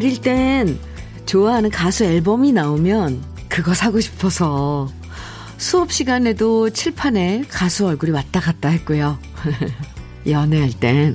어릴 0.00 0.18
땐 0.18 0.78
좋아하는 1.26 1.68
가수 1.68 2.04
앨범이 2.04 2.52
나오면 2.52 3.22
그거 3.50 3.74
사고 3.74 4.00
싶어서 4.00 4.88
수업 5.58 5.92
시간에도 5.92 6.70
칠판에 6.70 7.44
가수 7.50 7.86
얼굴이 7.86 8.10
왔다 8.10 8.40
갔다 8.40 8.70
했고요. 8.70 9.18
연애할 10.26 10.70
땐 10.72 11.14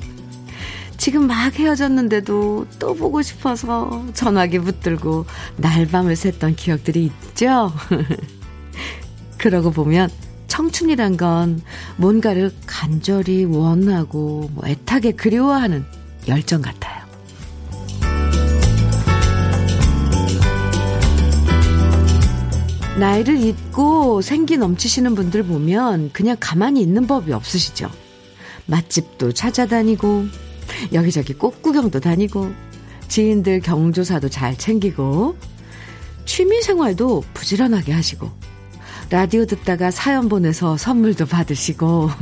지금 0.97 1.25
막 1.25 1.57
헤어졌는데도 1.57 2.67
또 2.77 2.93
보고 2.93 3.23
싶어서 3.23 4.05
전화기 4.13 4.59
붙들고 4.59 5.25
날밤을 5.57 6.13
샜던 6.13 6.55
기억들이 6.55 7.05
있죠? 7.05 7.73
그러고 9.39 9.71
보면 9.71 10.11
청춘이란 10.45 11.17
건 11.17 11.59
뭔가를 11.97 12.53
간절히 12.67 13.45
원하고 13.45 14.51
뭐 14.53 14.67
애타게 14.67 15.13
그리워하는 15.13 15.83
열정 16.27 16.61
같아요. 16.61 16.94
나이를 22.97 23.43
잊고 23.43 24.21
생기 24.21 24.57
넘치시는 24.57 25.15
분들 25.15 25.43
보면 25.43 26.11
그냥 26.13 26.37
가만히 26.39 26.81
있는 26.81 27.07
법이 27.07 27.33
없으시죠. 27.33 27.89
맛집도 28.67 29.33
찾아다니고 29.33 30.25
여기저기 30.93 31.33
꽃구경도 31.33 31.99
다니고 31.99 32.53
지인들 33.09 33.59
경조사도 33.59 34.29
잘 34.29 34.57
챙기고 34.57 35.35
취미 36.25 36.61
생활도 36.61 37.23
부지런하게 37.33 37.91
하시고 37.91 38.31
라디오 39.09 39.45
듣다가 39.45 39.91
사연 39.91 40.29
보내서 40.29 40.77
선물도 40.77 41.25
받으시고 41.25 42.09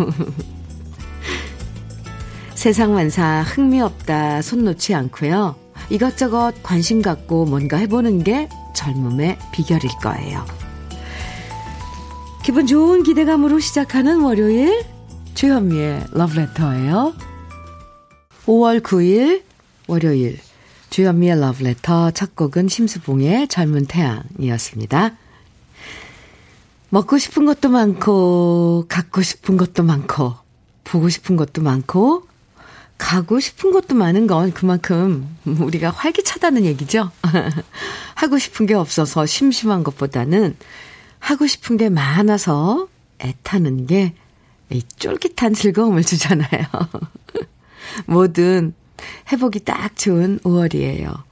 세상 2.55 2.93
만사 2.93 3.43
흥미없다 3.43 4.41
손 4.41 4.65
놓지 4.65 4.95
않고요. 4.95 5.55
이것저것 5.89 6.53
관심 6.63 7.01
갖고 7.01 7.45
뭔가 7.45 7.77
해보는 7.77 8.23
게 8.23 8.49
젊음의 8.73 9.37
비결일 9.51 9.89
거예요. 10.01 10.62
기분 12.43 12.67
좋은 12.67 13.03
기대감으로 13.03 13.59
시작하는 13.59 14.19
월요일 14.19 14.83
주현미의 15.33 16.07
러브레터예요. 16.11 17.13
5월 18.45 18.81
9일 18.81 19.43
월요일 19.87 20.37
주현미의 20.89 21.39
러브레터 21.39 22.11
첫 22.11 22.35
곡은 22.35 22.67
심수봉의 22.67 23.47
젊은 23.47 23.85
태양이었습니다. 23.85 25.15
먹고 26.89 27.17
싶은 27.17 27.45
것도 27.45 27.69
많고 27.69 28.87
갖고 28.89 29.21
싶은 29.21 29.55
것도 29.55 29.83
많고 29.83 30.35
보고 30.83 31.07
싶은 31.07 31.37
것도 31.37 31.61
많고 31.61 32.27
가고 32.97 33.39
싶은 33.39 33.71
것도 33.71 33.95
많은 33.95 34.27
건 34.27 34.51
그만큼 34.51 35.33
우리가 35.45 35.91
활기차다는 35.91 36.65
얘기죠. 36.65 37.09
하고 38.15 38.37
싶은 38.37 38.65
게 38.65 38.73
없어서 38.73 39.25
심심한 39.25 39.85
것보다는 39.85 40.57
하고 41.23 41.47
싶은 41.47 41.77
게 41.77 41.89
많아서 41.89 42.89
애타는 43.19 43.87
게 43.87 44.13
쫄깃한 44.97 45.53
즐거움을 45.53 46.03
주잖아요. 46.03 46.65
뭐든 48.07 48.73
해보기 49.31 49.61
딱 49.61 49.95
좋은 49.95 50.39
5월이에요. 50.39 51.23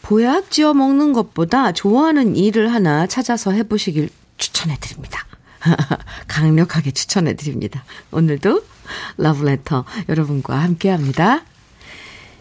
보약 0.00 0.50
지어 0.50 0.72
먹는 0.72 1.12
것보다 1.12 1.72
좋아하는 1.72 2.34
일을 2.34 2.72
하나 2.72 3.06
찾아서 3.06 3.50
해보시길 3.52 4.08
추천해드립니다. 4.38 5.26
강력하게 6.26 6.92
추천해드립니다. 6.92 7.84
오늘도 8.12 8.64
러브레터 9.18 9.84
여러분과 10.08 10.56
함께 10.58 10.88
합니다. 10.88 11.44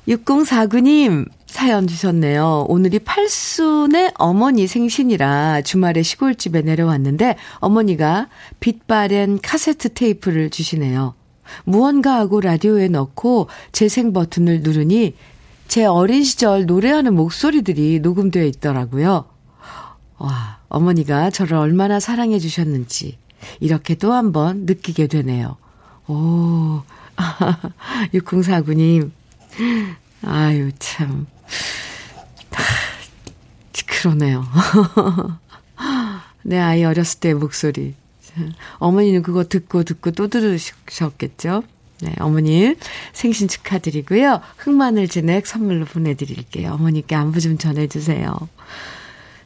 6049님 0.08 1.28
사연 1.50 1.88
주셨네요. 1.88 2.68
오늘이 2.70 3.00
팔순의 3.00 4.12
어머니 4.20 4.68
생신이라 4.68 5.62
주말에 5.64 6.04
시골집에 6.04 6.62
내려왔는데 6.62 7.38
어머니가 7.56 8.28
빛바랜 8.60 9.40
카세트 9.42 9.94
테이프를 9.94 10.52
주시네요. 10.52 11.16
무언가 11.66 12.16
하고 12.18 12.40
라디오에 12.40 12.88
넣고 12.90 13.50
재생 13.72 14.14
버튼을 14.14 14.62
누르니 14.62 15.16
제 15.68 15.86
어린 15.86 16.24
시절 16.24 16.68
노래하는 16.68 17.16
목소리들이 17.16 18.00
녹음되어 18.02 18.44
있더라고요. 18.44 19.26
와, 20.20 20.60
어머니가 20.70 21.31
저를 21.31 21.58
얼마나 21.58 22.00
사랑해 22.00 22.38
주셨는지 22.38 23.18
이렇게 23.60 23.96
또 23.96 24.14
한 24.14 24.31
번 24.31 24.66
느끼게 24.66 25.08
되네요. 25.08 25.58
오, 26.08 26.81
6049님. 28.14 29.10
아유, 30.24 30.72
참. 30.80 31.28
그러네요. 34.02 34.46
내 36.44 36.57
아이 36.57 36.84
어렸을 36.84 37.19
때 37.19 37.34
목소리. 37.34 37.96
어머니는 38.78 39.24
그거 39.24 39.44
듣고 39.44 39.84
듣고 39.84 40.12
또 40.12 40.28
들으셨겠죠? 40.28 41.63
네, 42.02 42.13
어머니 42.19 42.75
생신 43.12 43.50
축하드리고요. 43.50 44.40
흑마늘 44.57 45.09
진액 45.09 45.46
선물로 45.46 45.85
보내드릴게요. 45.85 46.72
어머니께 46.74 47.16
안부 47.16 47.41
좀 47.41 47.57
전해주세요. 47.57 48.34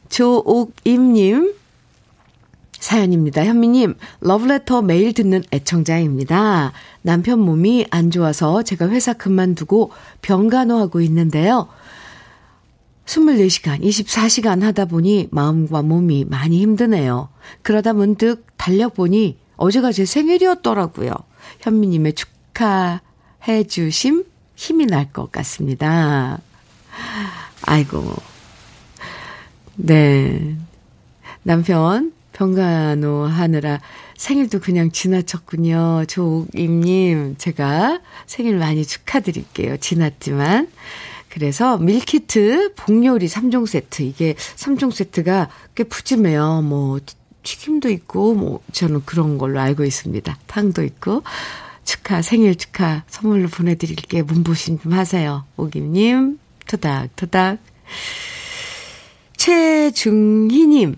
조옥임님 0.08 1.54
사연입니다. 2.84 3.46
현미님, 3.46 3.94
러브레터 4.20 4.82
매일 4.82 5.14
듣는 5.14 5.42
애청자입니다. 5.50 6.72
남편 7.00 7.40
몸이 7.40 7.86
안 7.88 8.10
좋아서 8.10 8.62
제가 8.62 8.90
회사 8.90 9.14
그만두고 9.14 9.90
병간호하고 10.20 11.00
있는데요. 11.00 11.68
24시간, 13.06 13.80
24시간 13.82 14.60
하다 14.60 14.84
보니 14.84 15.28
마음과 15.30 15.80
몸이 15.80 16.26
많이 16.26 16.60
힘드네요. 16.60 17.30
그러다 17.62 17.94
문득 17.94 18.46
달력보니 18.58 19.38
어제가 19.56 19.90
제 19.90 20.04
생일이었더라고요. 20.04 21.10
현미님의 21.60 22.12
축하해 22.12 23.64
주심 23.66 24.24
힘이 24.56 24.84
날 24.84 25.10
것 25.10 25.32
같습니다. 25.32 26.38
아이고. 27.62 28.14
네. 29.76 30.54
남편 31.42 32.12
병간호 32.34 33.24
하느라 33.24 33.80
생일도 34.16 34.60
그냥 34.60 34.90
지나쳤군요. 34.90 36.04
조임님, 36.06 37.36
제가 37.38 38.00
생일 38.26 38.58
많이 38.58 38.84
축하드릴게요. 38.84 39.78
지났지만. 39.78 40.68
그래서 41.30 41.78
밀키트 41.78 42.74
복요리 42.76 43.26
3종 43.26 43.66
세트. 43.66 44.02
이게 44.02 44.34
3종 44.34 44.92
세트가 44.92 45.48
꽤 45.74 45.84
푸짐해요. 45.84 46.62
뭐, 46.62 47.00
튀김도 47.42 47.88
있고, 47.90 48.34
뭐, 48.34 48.60
저는 48.72 49.02
그런 49.04 49.38
걸로 49.38 49.60
알고 49.60 49.84
있습니다. 49.84 50.38
탕도 50.46 50.84
있고. 50.84 51.22
축하, 51.84 52.22
생일 52.22 52.54
축하 52.54 53.02
선물로 53.08 53.48
보내드릴게요. 53.48 54.24
문보신 54.24 54.80
좀 54.80 54.92
하세요. 54.92 55.44
오김님, 55.56 56.38
토닥토닥. 56.66 57.58
최중희님, 59.36 60.94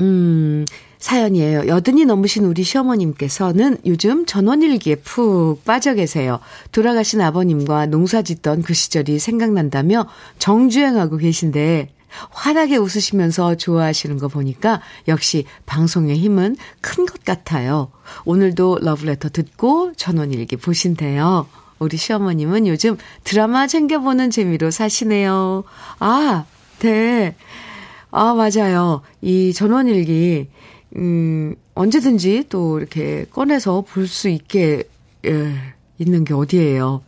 음, 0.00 0.64
사연이에요. 0.98 1.68
여든이 1.68 2.04
넘으신 2.04 2.44
우리 2.44 2.62
시어머님께서는 2.62 3.78
요즘 3.86 4.26
전원일기에 4.26 4.96
푹 4.96 5.64
빠져 5.64 5.94
계세요. 5.94 6.40
돌아가신 6.72 7.20
아버님과 7.20 7.86
농사 7.86 8.22
짓던 8.22 8.62
그 8.62 8.74
시절이 8.74 9.18
생각난다며 9.18 10.06
정주행하고 10.38 11.18
계신데 11.18 11.90
환하게 12.30 12.76
웃으시면서 12.78 13.56
좋아하시는 13.56 14.18
거 14.18 14.28
보니까 14.28 14.80
역시 15.06 15.44
방송의 15.66 16.16
힘은 16.18 16.56
큰 16.80 17.06
것 17.06 17.24
같아요. 17.24 17.90
오늘도 18.24 18.78
러브레터 18.80 19.28
듣고 19.28 19.92
전원일기 19.96 20.56
보신대요. 20.56 21.46
우리 21.78 21.96
시어머님은 21.98 22.66
요즘 22.66 22.96
드라마 23.22 23.66
챙겨보는 23.66 24.30
재미로 24.30 24.70
사시네요. 24.70 25.64
아, 25.98 26.44
네. 26.80 27.34
아, 28.18 28.32
맞아요. 28.32 29.02
이 29.20 29.52
전원일기, 29.52 30.48
음, 30.96 31.54
언제든지 31.74 32.46
또 32.48 32.78
이렇게 32.78 33.26
꺼내서 33.30 33.82
볼 33.82 34.06
수 34.08 34.30
있게, 34.30 34.84
예, 35.26 35.54
있는 35.98 36.24
게 36.24 36.32
어디예요. 36.32 37.02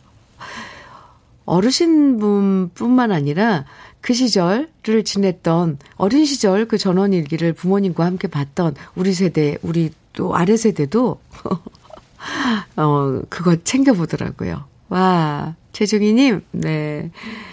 어르신분 1.45 2.69
뿐만 2.75 3.11
아니라 3.11 3.65
그 4.01 4.13
시절을 4.13 5.03
지냈던 5.03 5.79
어린 5.95 6.25
시절 6.25 6.67
그 6.67 6.77
전원일기를 6.77 7.53
부모님과 7.53 8.05
함께 8.05 8.27
봤던 8.27 8.75
우리 8.93 9.13
세대, 9.13 9.57
우리 9.63 9.89
또 10.13 10.35
아래 10.35 10.55
세대도, 10.55 11.19
어, 12.77 13.21
그거 13.29 13.55
챙겨보더라고요. 13.63 14.63
와, 14.89 15.55
최중희님, 15.73 16.43
네. 16.51 17.09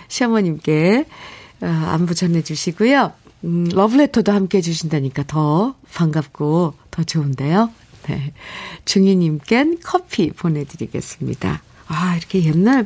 시어머님께, 0.09 1.07
어, 1.63 1.67
안부 1.67 2.15
전해주시고요. 2.15 3.13
음, 3.47 3.69
러브레터도 3.73 4.33
함께 4.33 4.59
해주신다니까 4.59 5.25
더 5.27 5.77
반갑고 5.95 6.75
더 6.91 7.05
좋은데요. 7.05 7.71
네. 8.09 8.33
중희님껜 8.85 9.79
커피 9.83 10.31
보내드리겠습니다. 10.33 11.63
아, 11.89 12.17
이렇게 12.17 12.45
옛날에 12.45 12.85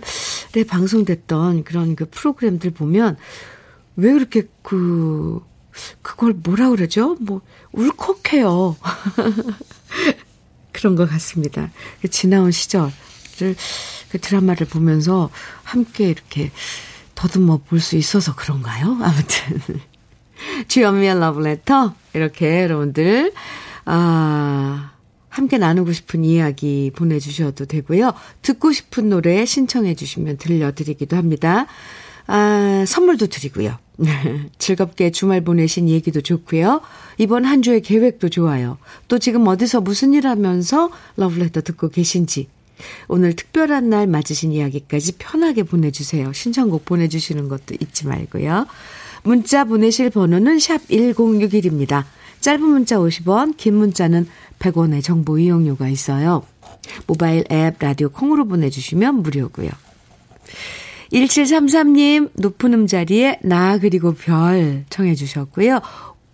방송됐던 0.68 1.64
그런 1.64 1.96
그 1.96 2.08
프로그램들 2.10 2.70
보면 2.72 3.16
왜 3.96 4.12
그렇게 4.12 4.44
그, 4.62 5.42
그걸 6.02 6.34
뭐라 6.34 6.68
그러죠? 6.70 7.16
뭐, 7.20 7.40
울컥해요. 7.72 8.76
그런 10.72 10.94
것 10.96 11.08
같습니다. 11.10 11.70
그 12.00 12.08
지나온 12.08 12.50
시절을, 12.50 12.92
그 14.10 14.18
드라마를 14.20 14.66
보면서 14.66 15.30
함께 15.64 16.08
이렇게 16.08 16.50
더듬어 17.14 17.58
볼 17.68 17.80
수 17.80 17.96
있어서 17.96 18.34
그런가요? 18.34 18.98
아무튼. 19.02 19.60
주연미의 20.68 21.18
러브레터. 21.20 21.94
이렇게 22.14 22.62
여러분들, 22.62 23.32
아, 23.84 24.92
함께 25.28 25.58
나누고 25.58 25.92
싶은 25.92 26.24
이야기 26.24 26.90
보내주셔도 26.94 27.64
되고요. 27.64 28.12
듣고 28.42 28.72
싶은 28.72 29.08
노래 29.08 29.44
신청해 29.44 29.94
주시면 29.94 30.38
들려드리기도 30.38 31.16
합니다. 31.16 31.66
아, 32.26 32.84
선물도 32.86 33.28
드리고요. 33.28 33.78
즐겁게 34.58 35.10
주말 35.10 35.42
보내신 35.42 35.88
얘기도 35.88 36.20
좋고요. 36.20 36.80
이번 37.18 37.44
한 37.44 37.62
주의 37.62 37.80
계획도 37.80 38.28
좋아요. 38.28 38.78
또 39.08 39.18
지금 39.18 39.46
어디서 39.46 39.80
무슨 39.80 40.14
일 40.14 40.26
하면서 40.26 40.90
러브레터 41.16 41.60
듣고 41.62 41.88
계신지. 41.88 42.48
오늘 43.08 43.34
특별한 43.36 43.90
날 43.90 44.06
맞으신 44.06 44.52
이야기까지 44.52 45.16
편하게 45.18 45.62
보내주세요. 45.62 46.32
신청곡 46.32 46.84
보내주시는 46.84 47.48
것도 47.48 47.74
잊지 47.80 48.06
말고요. 48.06 48.66
문자 49.22 49.64
보내실 49.64 50.10
번호는 50.10 50.58
샵 50.58 50.86
1061입니다. 50.88 52.04
짧은 52.40 52.60
문자 52.62 52.96
50원, 52.96 53.56
긴 53.56 53.74
문자는 53.76 54.26
100원의 54.58 55.02
정보 55.02 55.38
이용료가 55.38 55.88
있어요. 55.88 56.44
모바일 57.06 57.44
앱 57.50 57.76
라디오 57.78 58.08
콩으로 58.08 58.46
보내주시면 58.46 59.22
무료고요. 59.22 59.70
1733님, 61.12 62.30
높은 62.34 62.72
음자리에 62.74 63.40
나 63.42 63.78
그리고 63.78 64.14
별 64.14 64.84
청해 64.90 65.14
주셨고요. 65.16 65.80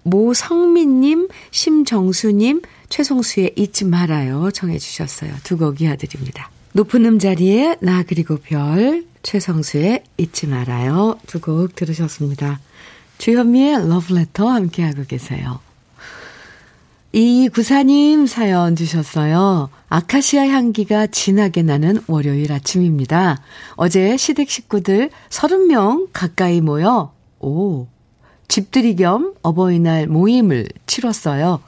모성민님, 0.02 1.28
심정수님, 1.50 2.62
최송수의 2.88 3.54
잊지 3.56 3.84
말아요 3.86 4.50
청해 4.52 4.78
주셨어요. 4.78 5.32
두 5.42 5.56
곡 5.56 5.80
이어드립니다. 5.80 6.50
높은 6.72 7.04
음자리에 7.06 7.76
나 7.80 8.02
그리고 8.04 8.36
별, 8.38 9.04
최성수의 9.22 10.04
잊지 10.18 10.46
말아요 10.46 11.18
두 11.26 11.40
곡 11.40 11.74
들으셨습니다. 11.74 12.60
주현미의 13.18 13.88
러브레터 13.88 14.48
함께하고 14.48 15.04
계세요. 15.04 15.60
이 17.12 17.48
구사님 17.48 18.26
사연 18.26 18.76
주셨어요. 18.76 19.70
아카시아 19.88 20.48
향기가 20.48 21.06
진하게 21.06 21.62
나는 21.62 22.00
월요일 22.08 22.52
아침입니다. 22.52 23.40
어제 23.76 24.16
시댁 24.16 24.50
식구들 24.50 25.10
30명 25.30 26.08
가까이 26.12 26.60
모여, 26.60 27.14
오, 27.40 27.86
집들이 28.48 28.96
겸 28.96 29.34
어버이날 29.42 30.06
모임을 30.08 30.68
치렀어요. 30.86 31.60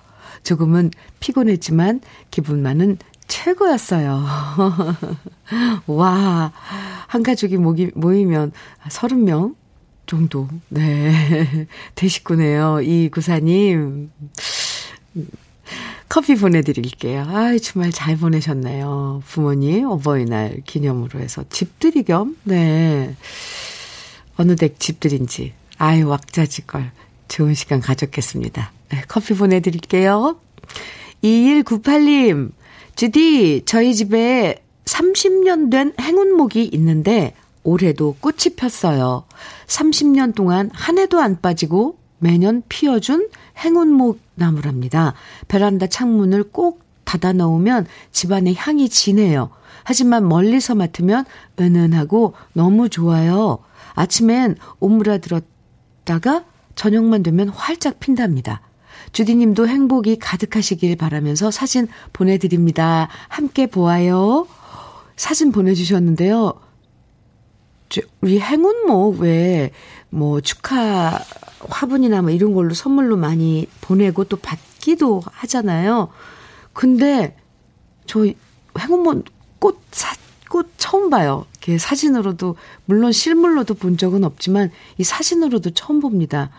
조금은 0.43 0.91
피곤했지만 1.21 2.01
기분만은 2.31 2.99
최고였어요. 3.27 4.25
와, 5.87 6.53
한 7.07 7.23
가족이 7.23 7.57
모기, 7.57 7.91
모이면 7.95 8.53
30명 8.89 9.55
정도, 10.09 10.49
네. 10.69 11.67
대식구네요. 11.95 12.81
이 12.81 13.09
구사님. 13.11 14.11
커피 16.09 16.35
보내드릴게요. 16.35 17.23
아 17.29 17.57
주말 17.59 17.93
잘 17.93 18.17
보내셨네요. 18.17 19.23
부모님 19.27 19.87
어버이날 19.87 20.63
기념으로 20.65 21.21
해서 21.21 21.45
집들이 21.51 22.03
겸, 22.03 22.37
네. 22.45 23.15
어느 24.37 24.57
댁 24.57 24.81
집들인지, 24.81 25.53
아유, 25.77 26.09
왁자지껄. 26.09 26.91
좋은 27.29 27.55
시간 27.55 27.81
가졌겠습니다. 27.81 28.73
네, 28.89 29.03
커피 29.07 29.35
보내드릴게요. 29.35 30.41
2198님, 31.23 32.53
주디, 32.97 33.63
저희 33.67 33.95
집에 33.95 34.63
30년 34.87 35.71
된 35.71 35.93
행운목이 36.01 36.71
있는데, 36.73 37.35
올해도 37.63 38.17
꽃이 38.21 38.57
폈어요. 38.57 39.25
30년 39.67 40.35
동안 40.35 40.71
한 40.73 40.99
해도 40.99 41.21
안 41.21 41.41
빠지고 41.41 41.99
매년 42.19 42.63
피어준 42.69 43.29
행운목 43.59 44.21
나무랍니다. 44.35 45.15
베란다 45.49 45.87
창문을 45.87 46.51
꼭 46.51 46.83
닫아 47.05 47.33
놓으면 47.33 47.87
집안의 48.13 48.55
향이 48.55 48.89
진해요. 48.89 49.51
하지만 49.85 50.29
멀리서 50.29 50.75
맡으면 50.75 51.25
은은하고 51.59 52.35
너무 52.53 52.89
좋아요. 52.89 53.59
아침엔 53.95 54.57
오므라 54.81 55.19
들었다가 55.19 56.45
저녁만 56.75 57.23
되면 57.23 57.49
활짝 57.49 57.99
핀답니다. 57.99 58.61
주디님도 59.13 59.67
행복이 59.67 60.19
가득하시길 60.19 60.97
바라면서 60.97 61.51
사진 61.51 61.89
보내드립니다. 62.13 63.09
함께 63.29 63.67
보아요. 63.67 64.47
사진 65.17 65.51
보내주셨는데요. 65.51 66.68
우리 68.21 68.41
행운목 68.41 69.21
왜, 69.21 69.71
뭐, 70.11 70.41
축하 70.41 71.19
화분이나 71.61 72.23
뭐 72.23 72.31
이런 72.31 72.53
걸로 72.53 72.75
선물로 72.75 73.17
많이 73.17 73.67
보내고 73.81 74.25
또 74.25 74.37
받기도 74.37 75.23
하잖아요. 75.25 76.09
근데 76.73 77.37
저 78.07 78.27
행운목 78.79 79.25
꽃, 79.59 79.81
사, 79.91 80.15
꽃 80.49 80.71
처음 80.77 81.11
봐요. 81.11 81.47
이렇게 81.53 81.79
사진으로도, 81.79 82.57
물론 82.85 83.13
실물로도 83.13 83.75
본 83.75 83.97
적은 83.97 84.25
없지만 84.25 84.71
이 84.99 85.05
사진으로도 85.05 85.71
처음 85.71 86.01
봅니다. 86.01 86.51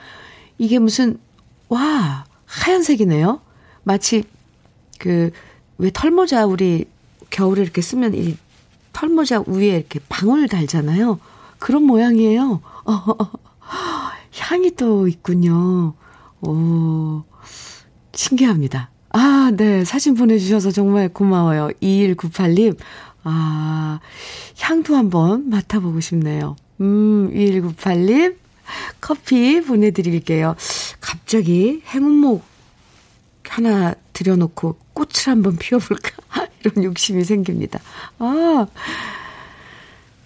이게 0.58 0.80
무슨, 0.80 1.20
와, 1.70 2.26
하얀색이네요. 2.46 3.42
마치 3.84 4.24
그, 5.00 5.32
왜 5.78 5.92
털모자 5.92 6.46
우리 6.46 6.86
겨울에 7.30 7.62
이렇게 7.62 7.82
쓰면 7.82 8.16
이 8.16 8.36
털모자 9.00 9.46
위에 9.48 9.78
이렇게 9.78 10.02
방울 10.10 10.50
달잖아요. 10.50 11.22
그런 11.58 11.84
모양이에요. 11.84 12.62
어, 12.84 13.32
향이 14.38 14.76
또 14.76 15.08
있군요. 15.08 15.94
오, 16.42 17.24
신기합니다. 18.14 18.90
아, 19.12 19.52
네. 19.56 19.86
사진 19.86 20.16
보내주셔서 20.16 20.72
정말 20.72 21.08
고마워요. 21.08 21.70
2198님. 21.82 22.78
아, 23.24 24.02
향도 24.60 24.98
한번 24.98 25.50
맡아보고 25.50 26.02
싶네요. 26.02 26.58
음, 26.82 27.32
2198님. 27.34 28.36
커피 29.00 29.62
보내드릴게요. 29.62 30.58
갑자기 31.00 31.82
행운목 31.88 32.44
하나 33.48 33.96
들여놓고 34.12 34.76
꽃을 34.94 35.28
한번 35.28 35.56
피워볼까? 35.56 36.49
이런 36.64 36.84
욕심이 36.84 37.24
생깁니다. 37.24 37.80
아, 38.20 38.68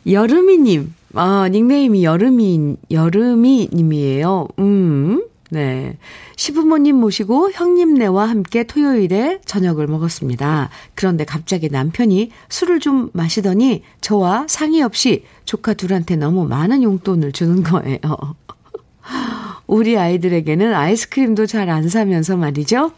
여름이님. 0.10 0.94
아, 1.16 1.48
닉네임이 1.52 2.04
여름이, 2.04 2.78
여름이 2.90 3.70
님이에요. 3.72 4.48
음, 4.60 5.24
네. 5.52 5.98
시부모님 6.36 6.96
모시고 6.96 7.52
형님네와 7.52 8.28
함께 8.28 8.64
토요일에 8.64 9.40
저녁을 9.46 9.86
먹었습니다. 9.86 10.70
그런데 10.96 11.26
갑자기 11.26 11.70
남편이 11.70 12.32
술을 12.50 12.80
좀 12.80 13.12
마시더니 13.14 13.84
저와 14.02 14.48
상의 14.50 14.82
없이 14.82 15.24
조카 15.46 15.76
둘한테 15.76 16.16
너무 16.16 16.48
많은 16.48 16.82
용돈을 16.82 17.32
주는 17.32 17.62
거예요. 17.62 18.00
우리 19.68 19.98
아이들에게는 19.98 20.74
아이스크림도 20.74 21.46
잘 21.46 21.70
안 21.70 21.88
사면서 21.88 22.36
말이죠. 22.36 22.92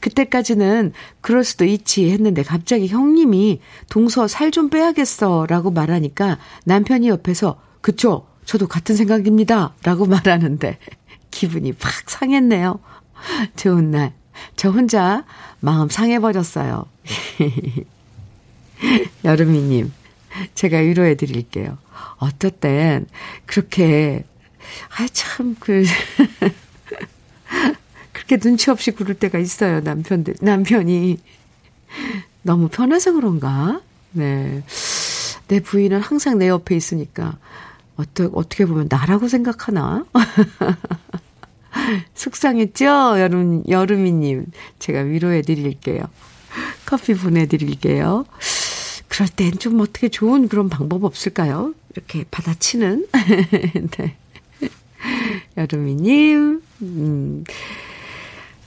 그때까지는 0.00 0.92
그럴 1.20 1.44
수도 1.44 1.64
있지 1.64 2.10
했는데 2.10 2.42
갑자기 2.42 2.88
형님이 2.88 3.60
동서 3.90 4.28
살 4.28 4.50
좀 4.50 4.68
빼야겠어 4.70 5.46
라고 5.48 5.70
말하니까 5.72 6.38
남편이 6.64 7.08
옆에서 7.08 7.60
그쵸 7.80 8.26
저도 8.44 8.68
같은 8.68 8.94
생각입니다 8.94 9.74
라고 9.82 10.06
말하는데 10.06 10.78
기분이 11.30 11.72
팍 11.72 12.08
상했네요. 12.08 12.78
좋은 13.56 13.90
날. 13.90 14.12
저 14.56 14.70
혼자 14.70 15.24
마음 15.60 15.88
상해버렸어요. 15.88 16.84
여름이님, 19.24 19.92
제가 20.54 20.78
위로해 20.78 21.14
드릴게요. 21.16 21.78
어떨 22.18 22.50
땐 22.50 23.06
그렇게, 23.46 24.24
아, 24.98 25.06
참, 25.12 25.56
그, 25.58 25.84
그렇게 28.26 28.38
눈치 28.38 28.70
없이 28.70 28.90
굴을 28.90 29.16
때가 29.16 29.38
있어요, 29.38 29.80
남편들, 29.80 30.36
남편이. 30.40 31.18
너무 32.42 32.68
편해서 32.68 33.12
그런가? 33.12 33.80
네. 34.12 34.62
내 35.48 35.60
부인은 35.60 36.00
항상 36.00 36.38
내 36.38 36.48
옆에 36.48 36.74
있으니까, 36.74 37.36
어떠, 37.96 38.30
어떻게 38.32 38.64
보면 38.64 38.88
나라고 38.90 39.28
생각하나? 39.28 40.04
속상했죠? 42.14 42.86
여름, 43.20 43.62
여름이님. 43.68 44.46
제가 44.78 45.00
위로해 45.00 45.42
드릴게요. 45.42 46.04
커피 46.86 47.14
보내드릴게요. 47.14 48.24
그럴 49.08 49.28
땐 49.28 49.52
좀 49.58 49.80
어떻게 49.80 50.08
좋은 50.08 50.48
그런 50.48 50.68
방법 50.68 51.04
없을까요? 51.04 51.74
이렇게 51.94 52.24
받아치는. 52.30 53.06
네. 53.98 54.16
여름이님, 55.56 56.62
음, 56.82 57.44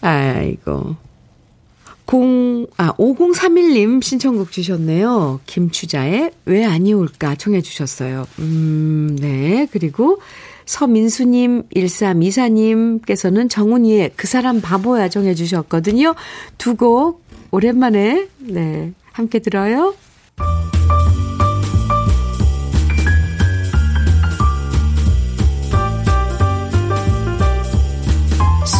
아이고. 0.01 0.96
0, 2.12 2.68
아, 2.77 2.94
5031님 2.94 4.01
신청곡 4.01 4.51
주셨네요. 4.51 5.42
김추자의 5.46 6.32
왜 6.46 6.63
아니 6.66 6.94
올까 6.94 7.36
청해 7.36 7.62
주셨어요. 7.62 8.25
음, 8.39 9.18
네. 9.20 9.68
그리고 9.72 10.20
서민수님, 10.66 11.63
1324님께서는 11.75 13.50
정훈이의 13.50 14.12
그 14.16 14.27
사람 14.27 14.62
바보야 14.62 15.10
정해 15.10 15.34
주셨거든요. 15.34 16.13
두 16.58 16.75
곡 16.75 17.24
오랜만에, 17.51 18.27
네. 18.39 18.94
함께 19.13 19.39
들어요. 19.39 19.94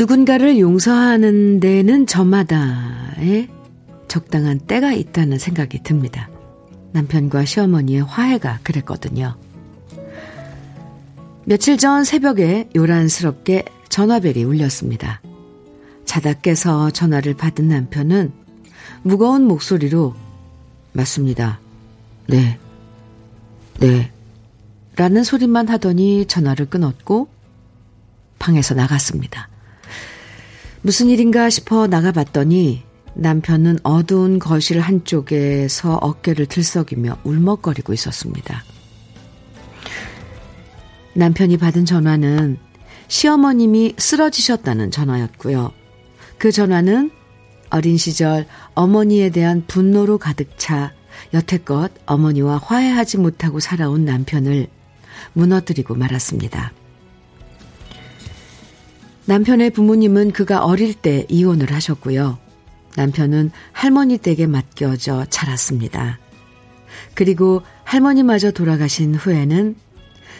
누군가를 0.00 0.58
용서하는 0.58 1.60
데는 1.60 2.06
저마다의 2.06 3.48
적당한 4.08 4.58
때가 4.58 4.94
있다는 4.94 5.38
생각이 5.38 5.82
듭니다. 5.82 6.30
남편과 6.92 7.44
시어머니의 7.44 8.04
화해가 8.04 8.60
그랬거든요. 8.62 9.36
며칠 11.44 11.76
전 11.76 12.04
새벽에 12.04 12.70
요란스럽게 12.74 13.66
전화벨이 13.90 14.42
울렸습니다. 14.42 15.20
자다 16.06 16.32
깨서 16.32 16.92
전화를 16.92 17.34
받은 17.34 17.68
남편은 17.68 18.32
무거운 19.02 19.44
목소리로 19.44 20.14
맞습니다. 20.94 21.60
네. 22.26 22.58
네. 23.80 24.10
라는 24.96 25.24
소리만 25.24 25.68
하더니 25.68 26.24
전화를 26.24 26.70
끊었고 26.70 27.28
방에서 28.38 28.72
나갔습니다. 28.74 29.49
무슨 30.82 31.08
일인가 31.08 31.50
싶어 31.50 31.86
나가봤더니 31.86 32.82
남편은 33.14 33.80
어두운 33.82 34.38
거실 34.38 34.80
한쪽에서 34.80 35.96
어깨를 35.96 36.46
들썩이며 36.46 37.18
울먹거리고 37.24 37.92
있었습니다. 37.92 38.64
남편이 41.14 41.58
받은 41.58 41.84
전화는 41.84 42.58
시어머님이 43.08 43.94
쓰러지셨다는 43.98 44.90
전화였고요. 44.90 45.72
그 46.38 46.52
전화는 46.52 47.10
어린 47.68 47.96
시절 47.98 48.46
어머니에 48.74 49.30
대한 49.30 49.64
분노로 49.66 50.18
가득 50.18 50.56
차 50.56 50.94
여태껏 51.34 51.92
어머니와 52.06 52.58
화해하지 52.58 53.18
못하고 53.18 53.60
살아온 53.60 54.04
남편을 54.04 54.68
무너뜨리고 55.34 55.94
말았습니다. 55.94 56.72
남편의 59.26 59.70
부모님은 59.70 60.32
그가 60.32 60.64
어릴 60.64 60.94
때 60.94 61.26
이혼을 61.28 61.72
하셨고요. 61.72 62.38
남편은 62.96 63.50
할머니 63.72 64.18
댁에 64.18 64.46
맡겨져 64.46 65.26
자랐습니다. 65.30 66.18
그리고 67.14 67.62
할머니마저 67.84 68.50
돌아가신 68.50 69.14
후에는 69.14 69.76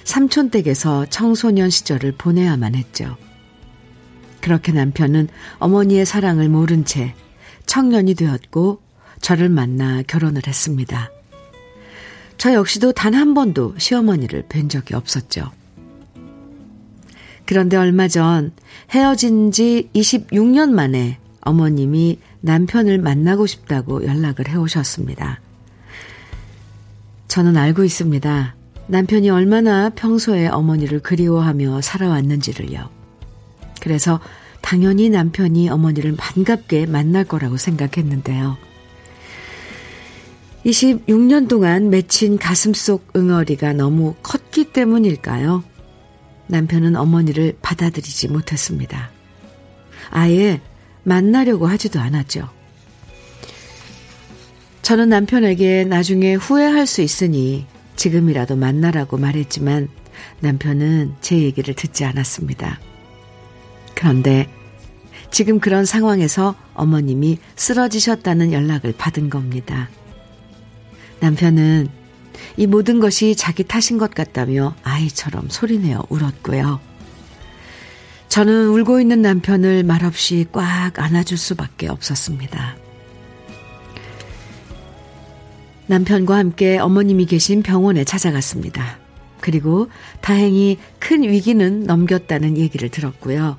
삼촌 0.04 0.50
댁에서 0.50 1.06
청소년 1.06 1.70
시절을 1.70 2.12
보내야만 2.12 2.74
했죠. 2.74 3.16
그렇게 4.40 4.72
남편은 4.72 5.28
어머니의 5.58 6.06
사랑을 6.06 6.48
모른 6.48 6.84
채 6.84 7.14
청년이 7.66 8.14
되었고 8.14 8.80
저를 9.20 9.48
만나 9.48 10.02
결혼을 10.02 10.42
했습니다. 10.46 11.10
저 12.38 12.54
역시도 12.54 12.92
단 12.92 13.14
한 13.14 13.34
번도 13.34 13.74
시어머니를 13.76 14.44
뵌 14.48 14.68
적이 14.68 14.94
없었죠. 14.94 15.52
그런데 17.50 17.76
얼마 17.76 18.06
전 18.06 18.52
헤어진 18.90 19.50
지 19.50 19.90
26년 19.92 20.70
만에 20.70 21.18
어머님이 21.40 22.20
남편을 22.42 22.98
만나고 22.98 23.48
싶다고 23.48 24.06
연락을 24.06 24.48
해 24.48 24.54
오셨습니다. 24.54 25.40
저는 27.26 27.56
알고 27.56 27.82
있습니다. 27.82 28.54
남편이 28.86 29.30
얼마나 29.30 29.90
평소에 29.90 30.46
어머니를 30.46 31.00
그리워하며 31.00 31.80
살아왔는지를요. 31.80 32.88
그래서 33.80 34.20
당연히 34.60 35.10
남편이 35.10 35.70
어머니를 35.70 36.14
반갑게 36.16 36.86
만날 36.86 37.24
거라고 37.24 37.56
생각했는데요. 37.56 38.58
26년 40.64 41.48
동안 41.48 41.90
맺힌 41.90 42.38
가슴 42.38 42.74
속 42.74 43.08
응어리가 43.16 43.72
너무 43.72 44.14
컸기 44.22 44.72
때문일까요? 44.72 45.64
남편은 46.50 46.96
어머니를 46.96 47.56
받아들이지 47.62 48.28
못했습니다. 48.28 49.10
아예 50.10 50.60
만나려고 51.04 51.66
하지도 51.66 52.00
않았죠. 52.00 52.48
저는 54.82 55.08
남편에게 55.08 55.84
나중에 55.84 56.34
후회할 56.34 56.86
수 56.86 57.00
있으니 57.02 57.66
지금이라도 57.96 58.56
만나라고 58.56 59.16
말했지만 59.18 59.88
남편은 60.40 61.14
제 61.20 61.38
얘기를 61.38 61.74
듣지 61.74 62.04
않았습니다. 62.04 62.80
그런데 63.94 64.48
지금 65.30 65.60
그런 65.60 65.84
상황에서 65.84 66.56
어머님이 66.74 67.38
쓰러지셨다는 67.54 68.52
연락을 68.52 68.92
받은 68.96 69.30
겁니다. 69.30 69.88
남편은 71.20 71.99
이 72.56 72.66
모든 72.66 73.00
것이 73.00 73.34
자기 73.36 73.64
탓인 73.64 73.98
것 73.98 74.14
같다며 74.14 74.74
아이처럼 74.82 75.48
소리내어 75.48 76.04
울었고요. 76.08 76.80
저는 78.28 78.68
울고 78.68 79.00
있는 79.00 79.22
남편을 79.22 79.82
말없이 79.82 80.46
꽉 80.52 80.92
안아줄 80.98 81.36
수밖에 81.36 81.88
없었습니다. 81.88 82.76
남편과 85.86 86.36
함께 86.36 86.78
어머님이 86.78 87.26
계신 87.26 87.62
병원에 87.62 88.04
찾아갔습니다. 88.04 88.98
그리고 89.40 89.88
다행히 90.20 90.78
큰 91.00 91.24
위기는 91.24 91.82
넘겼다는 91.82 92.56
얘기를 92.56 92.88
들었고요. 92.88 93.58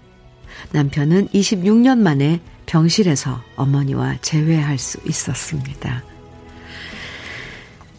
남편은 0.72 1.28
26년 1.30 1.98
만에 1.98 2.40
병실에서 2.68 3.42
어머니와 3.58 4.20
재회할 4.22 4.78
수 4.78 5.00
있었습니다. 5.06 6.04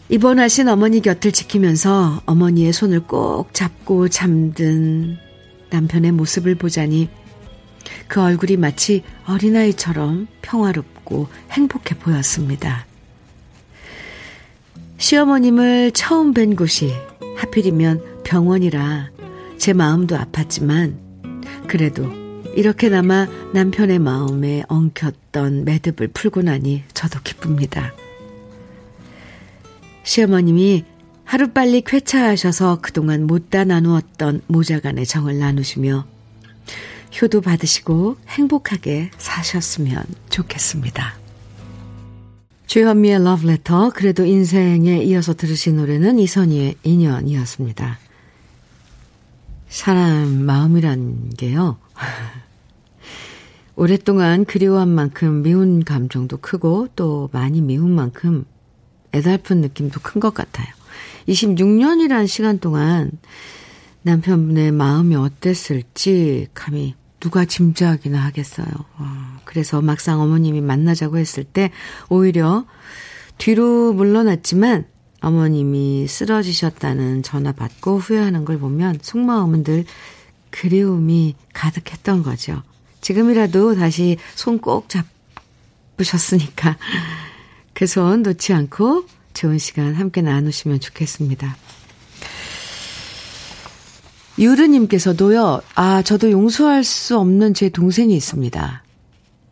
입원하신 0.09 0.67
어머니 0.67 1.01
곁을 1.01 1.31
지키면서 1.31 2.21
어머니의 2.25 2.73
손을 2.73 3.01
꼭 3.01 3.53
잡고 3.53 4.09
잠든 4.09 5.17
남편의 5.69 6.11
모습을 6.11 6.55
보자니 6.55 7.09
그 8.07 8.21
얼굴이 8.21 8.57
마치 8.57 9.01
어린아이처럼 9.27 10.27
평화롭고 10.41 11.27
행복해 11.51 11.97
보였습니다. 11.97 12.85
시어머님을 14.97 15.91
처음 15.91 16.33
뵌 16.33 16.55
곳이 16.55 16.93
하필이면 17.37 18.23
병원이라 18.23 19.09
제 19.57 19.73
마음도 19.73 20.17
아팠지만 20.17 20.95
그래도 21.67 22.09
이렇게나마 22.55 23.27
남편의 23.53 23.99
마음에 23.99 24.63
엉켰던 24.67 25.65
매듭을 25.65 26.09
풀고 26.09 26.43
나니 26.43 26.83
저도 26.93 27.19
기쁩니다. 27.23 27.93
시어머님이 30.03 30.85
하루빨리 31.23 31.81
쾌차하셔서 31.81 32.79
그동안 32.81 33.25
못다 33.25 33.63
나누었던 33.63 34.41
모자간의 34.47 35.05
정을 35.05 35.39
나누시며 35.39 36.05
효도 37.21 37.41
받으시고 37.41 38.17
행복하게 38.27 39.11
사셨으면 39.17 40.03
좋겠습니다. 40.29 41.15
주현미의 42.67 43.23
러브레터 43.23 43.91
그래도 43.91 44.25
인생에 44.25 45.03
이어서 45.03 45.33
들으신 45.33 45.77
노래는 45.77 46.19
이선희의 46.19 46.75
인연이었습니다. 46.83 47.99
사람 49.69 50.43
마음이란 50.45 51.31
게요. 51.37 51.77
오랫동안 53.75 54.45
그리워한 54.45 54.89
만큼 54.89 55.41
미운 55.41 55.83
감정도 55.83 56.37
크고 56.37 56.89
또 56.95 57.29
많이 57.31 57.61
미운 57.61 57.91
만큼 57.91 58.45
애달픈 59.13 59.61
느낌도 59.61 59.99
큰 60.01 60.19
것 60.19 60.33
같아요. 60.33 60.67
26년이란 61.27 62.27
시간 62.27 62.59
동안 62.59 63.11
남편분의 64.03 64.71
마음이 64.71 65.15
어땠을지 65.15 66.47
감히 66.53 66.95
누가 67.19 67.45
짐작이나 67.45 68.19
하겠어요. 68.19 68.67
어, 68.97 69.05
그래서 69.45 69.81
막상 69.81 70.19
어머님이 70.19 70.59
만나자고 70.61 71.17
했을 71.17 71.43
때 71.45 71.71
오히려 72.09 72.65
뒤로 73.37 73.93
물러났지만 73.93 74.85
어머님이 75.21 76.05
쓰러지셨다는 76.07 77.23
전화 77.23 77.53
받고 77.53 77.97
후회하는 77.99 78.43
걸 78.43 78.59
보면 78.59 78.99
속마음은 79.01 79.63
늘 79.63 79.85
그리움이 80.51 81.35
가득했던 81.53 82.23
거죠. 82.23 82.61
지금이라도 82.99 83.75
다시 83.75 84.17
손 84.35 84.59
꼭 84.59 84.87
잡으셨으니까 85.97 86.77
그손 87.73 88.23
놓지 88.23 88.53
않고 88.53 89.05
좋은 89.33 89.57
시간 89.57 89.95
함께 89.95 90.21
나누시면 90.21 90.79
좋겠습니다. 90.79 91.55
유르님께서도요, 94.39 95.61
아, 95.75 96.01
저도 96.01 96.31
용서할 96.31 96.83
수 96.83 97.19
없는 97.19 97.53
제 97.53 97.69
동생이 97.69 98.15
있습니다. 98.15 98.83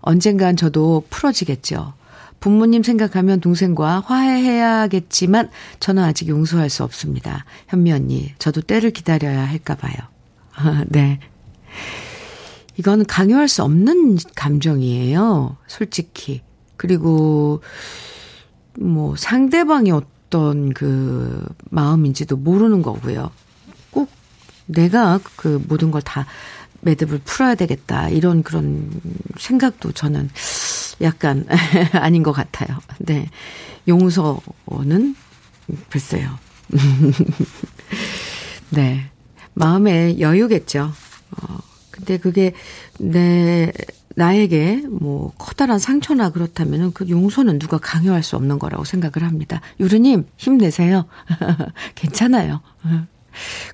언젠간 0.02 0.58
저도 0.58 1.04
풀어지겠죠. 1.10 1.94
부모님 2.40 2.82
생각하면 2.82 3.40
동생과 3.40 4.00
화해해야겠지만 4.00 5.52
저는 5.80 6.04
아직 6.04 6.28
용서할 6.28 6.72
수 6.72 6.84
없습니다. 6.84 7.46
현미 7.68 7.92
언니, 7.92 8.34
저도 8.40 8.62
때를 8.62 8.90
기다려야 8.90 9.48
할까 9.48 9.76
봐요. 9.76 9.94
네. 10.88 11.20
이건 12.78 13.06
강요할 13.06 13.48
수 13.48 13.64
없는 13.64 14.18
감정이에요. 14.36 15.58
솔직히. 15.68 16.42
그리고 16.82 17.62
뭐 18.80 19.16
상대방이 19.16 19.92
어떤 19.92 20.74
그 20.74 21.46
마음인지도 21.70 22.38
모르는 22.38 22.82
거고요. 22.82 23.30
꼭 23.92 24.10
내가 24.66 25.20
그 25.36 25.64
모든 25.68 25.92
걸 25.92 26.02
다 26.02 26.26
매듭을 26.82 27.22
풀어야 27.24 27.54
되겠다. 27.54 28.10
이런 28.10 28.42
그런 28.42 28.90
생각도 29.38 29.92
저는 29.92 30.32
약간 31.02 31.46
아닌 31.94 32.24
것 32.24 32.32
같아요. 32.32 32.80
네. 32.98 33.30
용서는 33.88 35.16
글쎄요. 35.92 36.40
네. 38.72 39.12
마음의 39.54 40.20
여유겠죠. 40.20 40.92
어, 41.38 41.60
근데 41.92 42.18
그게 42.18 42.54
내, 42.98 43.72
나에게 44.16 44.84
뭐 44.90 45.32
커다란 45.38 45.80
상처나 45.80 46.30
그렇다면은 46.32 46.92
그 46.94 47.08
용서는 47.10 47.60
누가 47.60 47.78
강요할 47.78 48.24
수 48.24 48.36
없는 48.36 48.60
거라고 48.60 48.84
생각을 48.84 49.28
합니다. 49.28 49.62
유르님, 49.80 50.26
힘내세요. 50.38 51.06
괜찮아요. 51.96 52.62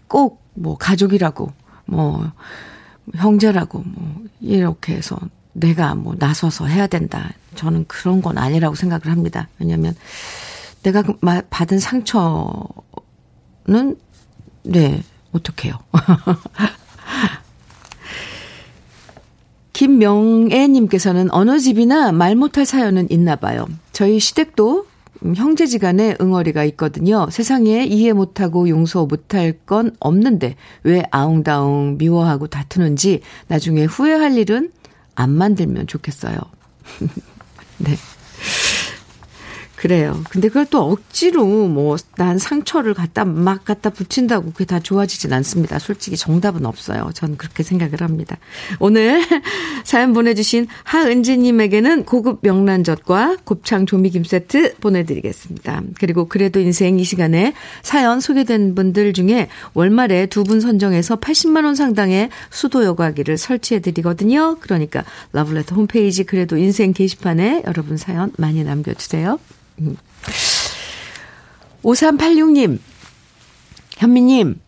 꼭 0.08 0.48
뭐 0.58 0.78
가족이라고, 0.78 1.54
뭐 1.86 2.32
형제라고, 3.16 3.84
뭐 3.86 4.26
이렇게 4.42 4.96
해서 4.96 5.18
내가 5.54 5.96
뭐 5.96 6.16
나서서 6.18 6.66
해야 6.66 6.88
된다. 6.88 7.32
저는 7.56 7.86
그런 7.88 8.22
건 8.22 8.38
아니라고 8.38 8.76
생각을 8.76 9.08
합니다. 9.08 9.48
왜냐면 9.60 9.96
내가 10.84 11.02
그 11.02 11.14
받은 11.50 11.80
상처는 11.80 12.66
네, 14.64 15.04
어떡해요. 15.32 15.80
김명애님께서는 19.78 21.30
어느 21.32 21.60
집이나 21.60 22.12
말 22.12 22.36
못할 22.36 22.66
사연은 22.66 23.12
있나 23.12 23.36
봐요. 23.36 23.68
저희 23.92 24.20
시댁도 24.20 24.88
형제지간에 25.36 26.18
응어리가 26.20 26.64
있거든요. 26.66 27.30
세상에 27.30 27.84
이해 27.86 28.12
못하고 28.12 28.70
용서 28.70 29.06
못할 29.06 29.54
건 29.54 29.96
없는데 30.00 30.56
왜 30.82 31.04
아웅다웅 31.12 31.98
미워하고 32.00 32.48
다투는지 32.48 33.22
나중에 33.48 33.86
후회할 33.86 34.36
일은 34.40 34.72
안 35.14 35.30
만들면 35.30 35.86
좋겠어요. 35.86 36.38
네. 37.78 37.96
그래요. 39.78 40.22
근데 40.30 40.48
그걸 40.50 40.66
또 40.66 40.82
억지로 40.92 41.46
뭐 41.68 41.96
난 42.18 42.40
상처를 42.40 42.96
갖다 42.96 43.26
막 43.26 43.64
갖다 43.64 43.92
붙인다고 43.92 44.52
그게 44.52 44.66
다 44.66 44.80
좋아지진 44.80 45.32
않습니다. 45.34 45.78
솔직히 45.78 46.18
정답은 46.18 46.66
없어요. 46.66 47.12
저는 47.14 47.38
그렇게 47.38 47.62
생각을 47.62 48.02
합니다. 48.02 48.38
오늘 48.80 49.22
사연 49.86 50.14
보내주신 50.14 50.68
하은지님에게는 50.84 52.06
고급 52.06 52.40
명란젓과 52.42 53.38
곱창 53.44 53.86
조미김 53.86 54.24
세트 54.24 54.76
보내드리겠습니다. 54.78 55.84
그리고 56.00 56.28
그래도 56.28 56.60
인생 56.60 56.98
이 57.00 57.04
시간에 57.04 57.54
사연 57.84 58.20
소개된 58.20 58.74
분들 58.76 59.14
중에 59.14 59.48
월말에 59.74 60.26
두 60.28 60.48
분 60.48 60.62
선정해서 60.62 61.18
80만원 61.18 61.76
상당의 61.76 62.30
수도 62.50 62.86
여과기를 62.86 63.38
설치해드리거든요. 63.38 64.58
그러니까 64.62 65.04
러블레터 65.34 65.76
홈페이지 65.76 66.24
그래도 66.24 66.56
인생 66.56 66.94
게시판에 66.94 67.64
여러분 67.68 67.98
사연 67.98 68.32
많이 68.38 68.64
남겨주세요. 68.64 69.38
5386님, 71.84 72.80
현미님, 73.98 74.60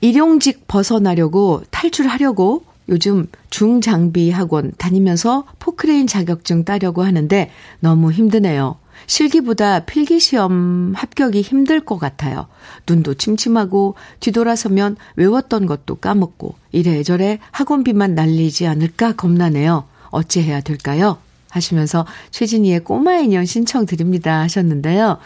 일용직 0.00 0.66
벗어나려고 0.66 1.62
탈출하려고 1.70 2.64
요즘 2.88 3.26
중장비 3.50 4.30
학원 4.30 4.72
다니면서 4.76 5.44
포크레인 5.58 6.06
자격증 6.06 6.64
따려고 6.64 7.02
하는데 7.02 7.50
너무 7.80 8.10
힘드네요. 8.10 8.76
실기보다 9.06 9.80
필기시험 9.80 10.92
합격이 10.94 11.42
힘들 11.42 11.80
것 11.80 11.98
같아요. 11.98 12.46
눈도 12.88 13.14
침침하고 13.14 13.94
뒤돌아서면 14.20 14.96
외웠던 15.16 15.66
것도 15.66 15.96
까먹고 15.96 16.54
이래저래 16.72 17.38
학원비만 17.50 18.14
날리지 18.14 18.66
않을까 18.66 19.14
겁나네요. 19.14 19.84
어찌해야 20.10 20.60
될까요? 20.60 21.18
하시면서 21.52 22.06
최진희의 22.30 22.80
꼬마 22.80 23.16
인형 23.16 23.44
신청 23.44 23.86
드립니다 23.86 24.40
하셨는데요. 24.40 25.18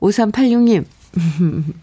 5386님. 0.00 0.84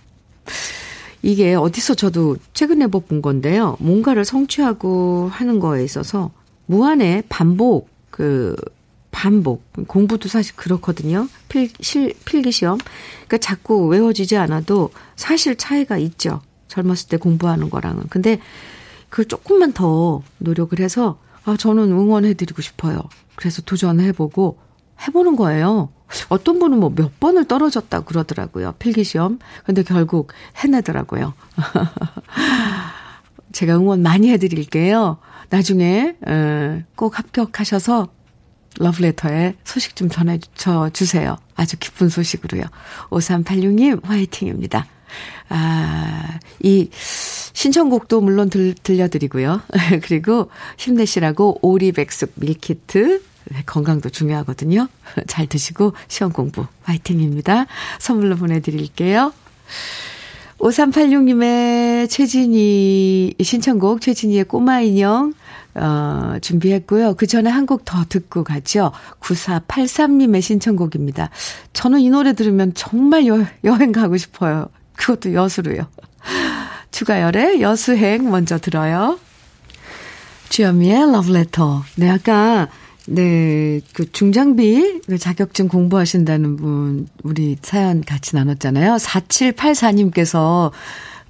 이게 1.24 1.54
어디서 1.54 1.94
저도 1.96 2.38
최근에 2.54 2.88
본 2.88 3.22
건데요. 3.22 3.78
뭔가를 3.80 4.26
성취하고 4.26 5.30
하는 5.32 5.60
거에 5.60 5.84
있어서 5.84 6.32
무한의 6.66 7.24
반복, 7.30 7.90
그, 8.10 8.56
반복. 9.12 9.64
공부도 9.88 10.30
사실 10.30 10.56
그렇거든요. 10.56 11.28
필, 11.50 11.70
실, 11.82 12.14
필기 12.26 12.52
시험. 12.52 12.78
그러니까 13.28 13.38
자꾸 13.38 13.86
외워지지 13.88 14.38
않아도 14.38 14.90
사실 15.16 15.58
차이가 15.58 15.98
있죠. 15.98 16.42
젊었을 16.70 17.10
때 17.10 17.18
공부하는 17.18 17.70
거랑은. 17.70 18.06
근데 18.10 18.40
그걸 19.10 19.26
조금만 19.26 19.74
더 19.74 20.24
노력을 20.38 20.80
해서, 20.80 21.20
아, 21.46 21.56
저는 21.58 21.92
응원해드리고 21.92 22.62
싶어요. 22.62 23.02
그래서 23.36 23.62
도전해보고 23.62 24.60
해보는 25.08 25.36
거예요. 25.36 25.90
어떤 26.30 26.60
분은 26.60 26.80
뭐 26.80 26.90
몇 26.96 27.20
번을 27.20 27.46
떨어졌다 27.48 28.02
그러더라고요. 28.02 28.74
필기시험. 28.80 29.40
근데 29.64 29.82
결국 29.84 30.32
해내더라고요. 30.58 31.34
제가 33.52 33.76
응원 33.76 34.02
많이 34.02 34.30
해드릴게요. 34.30 35.18
나중에 35.50 36.16
꼭 36.96 37.18
합격하셔서 37.18 38.08
러브레터에 38.80 39.56
소식 39.66 39.96
좀 39.98 40.10
전해주세요. 40.10 41.36
아주 41.56 41.78
기쁜 41.78 42.08
소식으로요. 42.10 42.64
5386님 43.10 44.04
화이팅입니다. 44.06 44.86
아, 45.50 46.40
이 46.62 46.90
신청곡도 46.92 48.22
물론 48.22 48.50
들, 48.50 48.74
들려드리고요. 48.74 49.62
그리고 50.04 50.50
힘내시라고 50.78 51.60
오리백숙 51.62 52.34
밀키트 52.36 53.24
네, 53.46 53.64
건강도 53.66 54.10
중요하거든요. 54.10 54.88
잘 55.28 55.48
드시고 55.48 55.94
시험 56.08 56.32
공부 56.32 56.66
화이팅입니다. 56.84 57.66
선물로 58.00 58.38
보내드릴게요. 58.38 59.34
5386님의 60.60 62.08
최진희 62.10 63.36
신청곡 63.42 64.00
최진희의 64.02 64.44
꼬마 64.46 64.80
인형 64.82 65.34
어, 65.74 66.36
준비했고요. 66.42 67.16
그 67.16 67.26
전에 67.28 67.50
한 67.50 67.66
곡 67.66 67.84
더 67.86 68.06
듣고 68.08 68.44
가죠. 68.44 68.92
9483님의 69.22 70.42
신청곡입니다. 70.42 71.30
저는 71.74 72.02
이 72.02 72.10
노래 72.10 72.34
들으면 72.34 72.74
정말 72.76 73.26
여, 73.28 73.44
여행 73.64 73.92
가고 73.92 74.18
싶어요. 74.18 74.68
그것도 75.02 75.34
여수로요. 75.34 75.88
추가열의 76.92 77.62
여수행 77.62 78.30
먼저 78.30 78.60
들어요. 78.60 79.20
주현미의 80.50 81.12
러브레터. 81.12 81.84
네, 81.96 82.10
아까 82.10 82.68
네, 83.08 83.82
그 83.94 84.12
중장비 84.12 85.02
자격증 85.20 85.68
공부하신다는 85.68 86.56
분, 86.58 87.08
우리 87.24 87.58
사연 87.62 88.02
같이 88.02 88.36
나눴잖아요. 88.36 88.98
4784님께서 88.98 90.72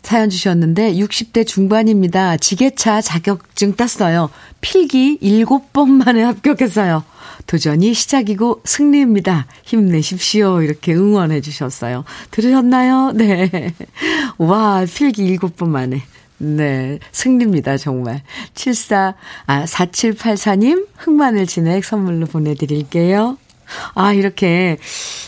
사연 0.04 0.30
주셨는데 0.30 0.96
60대 0.96 1.48
중반입니다. 1.48 2.38
지게차 2.38 3.02
자격증 3.02 3.76
땄어요. 3.76 4.30
필기 4.60 5.20
7번 5.22 5.90
만에 5.90 6.24
합격했어요. 6.24 7.04
도전이 7.48 7.94
시작이고 7.94 8.62
승리입니다. 8.64 9.48
힘내십시오. 9.64 10.62
이렇게 10.62 10.94
응원해 10.94 11.42
주셨어요. 11.42 12.04
들으셨나요? 12.32 13.12
네. 13.16 13.74
와, 14.38 14.86
필기 14.86 15.38
7번 15.38 15.70
만에. 15.70 16.04
네. 16.38 17.00
승리입니다, 17.12 17.78
정말. 17.78 18.24
74, 18.56 19.16
아, 19.46 19.66
4784님, 19.66 20.88
흑마늘 20.98 21.46
진액 21.46 21.86
선물로 21.86 22.26
보내드릴게요. 22.26 23.38
아, 23.94 24.14
이렇게 24.14 24.78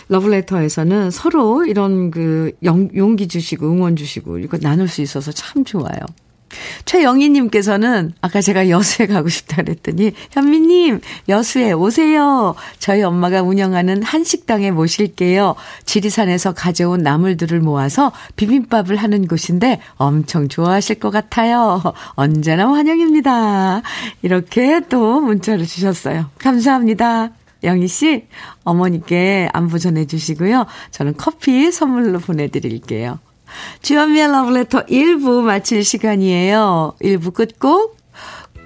러블레터에서는 0.10 1.12
서로 1.12 1.66
이런 1.66 2.12
그 2.12 2.52
용기 2.64 3.28
주시고 3.28 3.68
응원 3.68 3.96
주시고 3.96 4.40
이거 4.40 4.58
나눌 4.58 4.88
수 4.88 5.02
있어서 5.02 5.32
참 5.32 5.64
좋아요. 5.64 6.00
최영희님께서는 6.86 8.14
아까 8.22 8.42
제가 8.42 8.70
여수에 8.70 9.08
가고 9.08 9.30
싶다 9.30 9.58
그랬더니 9.58 10.12
현미님 10.32 11.02
여수에 11.30 11.72
오세요. 11.72 12.56
저희 12.80 13.04
엄마가 13.04 13.42
운영하는 13.42 14.04
한식당에 14.04 14.72
모실게요. 14.72 15.56
지리산에서 15.86 16.54
가져온 16.54 17.02
나물들을 17.04 17.60
모아서 17.60 18.12
비빔밥을 18.36 18.96
하는 18.96 19.28
곳인데 19.28 19.80
엄청 19.96 20.48
좋아하실 20.48 21.00
것 21.00 21.10
같아요. 21.12 21.82
언제나 22.12 22.68
환영입니다. 22.70 23.82
이렇게 24.22 24.82
또 24.90 25.20
문자를 25.22 25.66
주셨어요. 25.66 26.30
감사합니다. 26.40 27.32
영희 27.64 27.88
씨, 27.88 28.28
어머니께 28.64 29.50
안부 29.54 29.80
전해주시고요. 29.80 30.66
저는 30.92 31.16
커피 31.18 31.72
선물로 31.72 32.20
보내드릴게요. 32.20 33.20
주연미의 33.82 34.28
러브레터 34.28 34.86
1부 34.86 35.42
마칠 35.42 35.84
시간이에요. 35.84 36.96
1부 37.02 37.34
끝곡 37.34 37.98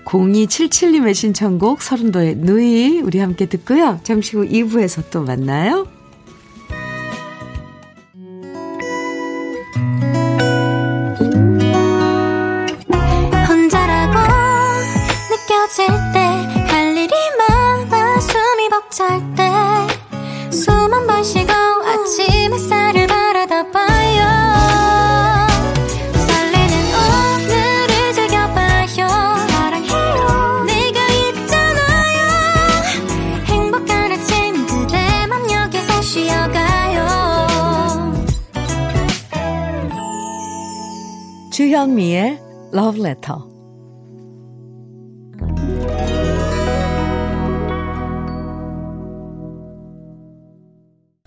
0277님의 0.05 1.13
신청곡 1.13 1.81
서른도의 1.81 2.35
누이 2.37 3.01
우리 3.01 3.19
함께 3.19 3.45
듣고요. 3.45 3.99
잠시 4.03 4.37
후 4.37 4.47
2부에서 4.47 5.09
또 5.11 5.21
만나요. 5.21 5.96
Letter. 43.07 43.37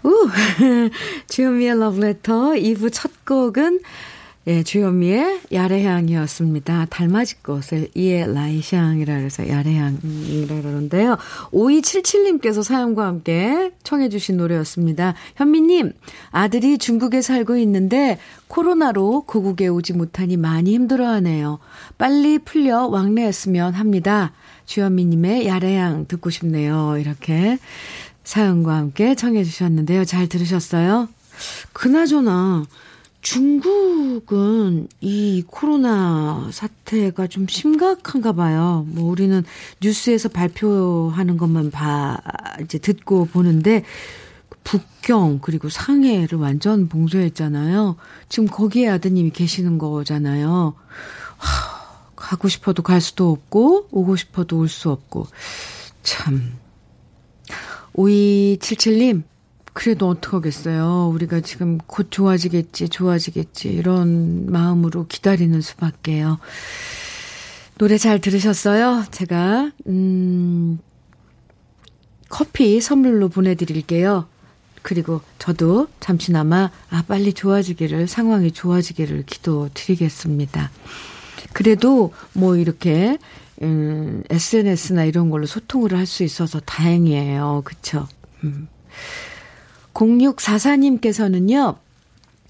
우! 0.04 0.28
주현미의 1.28 1.74
Letter 2.02 2.60
2부 2.60 2.92
첫 2.92 3.24
곡은 3.24 3.80
예, 4.50 4.64
주현미의 4.64 5.42
야래향이었습니다. 5.52 6.86
달맞이 6.90 7.40
꽃을 7.40 7.90
이에 7.94 8.26
라이샹이라 8.26 9.18
그래서 9.18 9.48
야래향이라 9.48 10.60
그러는데요. 10.60 11.18
5277님께서 11.52 12.64
사연과 12.64 13.06
함께 13.06 13.70
청해 13.84 14.08
주신 14.08 14.38
노래였습니다. 14.38 15.14
현미님, 15.36 15.92
아들이 16.32 16.78
중국에 16.78 17.22
살고 17.22 17.58
있는데 17.58 18.18
코로나로 18.48 19.22
고국에 19.24 19.68
오지 19.68 19.92
못하니 19.92 20.36
많이 20.36 20.74
힘들어하네요. 20.74 21.60
빨리 21.96 22.40
풀려 22.40 22.86
왕래했으면 22.86 23.74
합니다. 23.74 24.32
주현미님의 24.66 25.46
야래향 25.46 26.06
듣고 26.08 26.28
싶네요. 26.28 26.96
이렇게 26.98 27.56
사연과 28.24 28.74
함께 28.74 29.14
청해 29.14 29.44
주셨는데요. 29.44 30.04
잘 30.04 30.26
들으셨어요? 30.26 31.08
그나저나 31.72 32.64
중국은 33.22 34.88
이 35.00 35.44
코로나 35.46 36.48
사태가 36.52 37.26
좀 37.26 37.46
심각한가 37.46 38.32
봐요. 38.32 38.86
뭐 38.88 39.10
우리는 39.10 39.44
뉴스에서 39.82 40.30
발표하는 40.30 41.36
것만 41.36 41.70
봐 41.70 42.18
이제 42.62 42.78
듣고 42.78 43.26
보는데 43.26 43.84
북경 44.64 45.40
그리고 45.42 45.68
상해를 45.68 46.38
완전 46.38 46.88
봉쇄했잖아요. 46.88 47.96
지금 48.28 48.48
거기에 48.48 48.88
아드님이 48.88 49.30
계시는 49.30 49.78
거잖아요. 49.78 50.74
하, 51.36 52.06
가고 52.16 52.48
싶어도 52.48 52.82
갈 52.82 53.00
수도 53.00 53.30
없고 53.30 53.88
오고 53.90 54.16
싶어도 54.16 54.58
올 54.58 54.68
수 54.68 54.90
없고 54.90 55.26
참 56.02 56.58
5277님 57.94 59.24
그래도 59.80 60.10
어떡하겠어요. 60.10 61.10
우리가 61.14 61.40
지금 61.40 61.78
곧 61.86 62.08
좋아지겠지, 62.10 62.90
좋아지겠지. 62.90 63.70
이런 63.70 64.44
마음으로 64.52 65.06
기다리는 65.06 65.58
수밖에요. 65.62 66.38
노래 67.78 67.96
잘 67.96 68.20
들으셨어요? 68.20 69.06
제가, 69.10 69.72
음, 69.86 70.78
커피 72.28 72.78
선물로 72.82 73.30
보내드릴게요. 73.30 74.28
그리고 74.82 75.22
저도 75.38 75.88
잠시나마, 75.98 76.70
아, 76.90 77.02
빨리 77.08 77.32
좋아지기를, 77.32 78.06
상황이 78.06 78.52
좋아지기를 78.52 79.24
기도 79.24 79.70
드리겠습니다. 79.72 80.70
그래도 81.54 82.12
뭐 82.34 82.56
이렇게, 82.56 83.16
음, 83.62 84.24
SNS나 84.28 85.04
이런 85.04 85.30
걸로 85.30 85.46
소통을 85.46 85.96
할 85.96 86.04
수 86.04 86.22
있어서 86.22 86.60
다행이에요. 86.60 87.62
그쵸? 87.64 88.06
음. 88.44 88.68
0644님께서는요, 90.00 91.76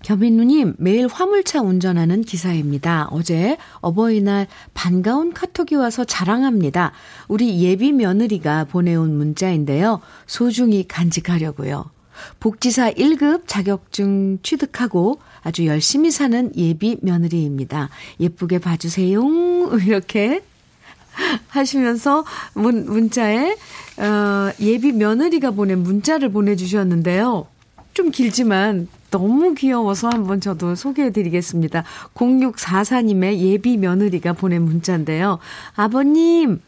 겸인누님, 0.03 0.77
매일 0.79 1.09
화물차 1.09 1.61
운전하는 1.61 2.23
기사입니다. 2.23 3.09
어제 3.11 3.59
어버이날 3.81 4.47
반가운 4.73 5.33
카톡이 5.35 5.75
와서 5.75 6.05
자랑합니다. 6.05 6.93
우리 7.29 7.61
예비 7.63 7.93
며느리가 7.93 8.65
보내온 8.65 9.15
문자인데요. 9.17 10.01
소중히 10.27 10.89
간직하려고요. 10.89 11.91
복지사 12.39 12.91
1급 12.93 13.43
자격증 13.47 14.39
취득하고 14.43 15.21
아주 15.43 15.67
열심히 15.67 16.11
사는 16.11 16.53
예비 16.57 16.99
며느리입니다. 17.03 17.91
예쁘게 18.21 18.59
봐주세요. 18.59 19.21
이렇게 19.87 20.43
하시면서 21.49 22.25
문, 22.55 22.87
문자에 22.87 23.57
어, 23.99 24.51
예비 24.61 24.93
며느리가 24.93 25.51
보낸 25.51 25.83
문자를 25.83 26.31
보내주셨는데요. 26.31 27.47
좀 27.93 28.11
길지만 28.11 28.89
너무 29.11 29.55
귀여워서 29.55 30.09
한번 30.09 30.41
저도 30.41 30.75
소개해드리겠습니다. 30.75 31.85
0644님의 32.15 33.39
예비 33.39 33.77
며느리가 33.77 34.33
보낸 34.35 34.63
문자인데요. 34.63 35.39
아버님, 35.75 36.61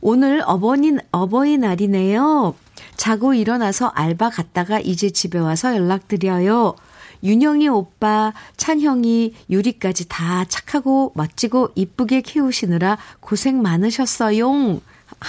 오늘 0.00 0.42
어버니, 0.44 0.98
어버이날이네요. 1.10 2.54
자고 2.96 3.34
일어나서 3.34 3.88
알바 3.88 4.30
갔다가 4.30 4.80
이제 4.80 5.10
집에 5.10 5.38
와서 5.38 5.74
연락드려요. 5.74 6.74
윤영이 7.22 7.68
오빠, 7.68 8.32
찬형이, 8.56 9.34
유리까지 9.50 10.08
다 10.08 10.44
착하고 10.44 11.12
멋지고 11.14 11.70
이쁘게 11.74 12.20
키우시느라 12.22 12.98
고생 13.20 13.62
많으셨어요. 13.62 14.80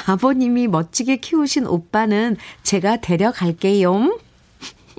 아버님이 0.07 0.67
멋지게 0.67 1.17
키우신 1.17 1.65
오빠는 1.65 2.37
제가 2.63 2.97
데려갈게요. 2.97 4.17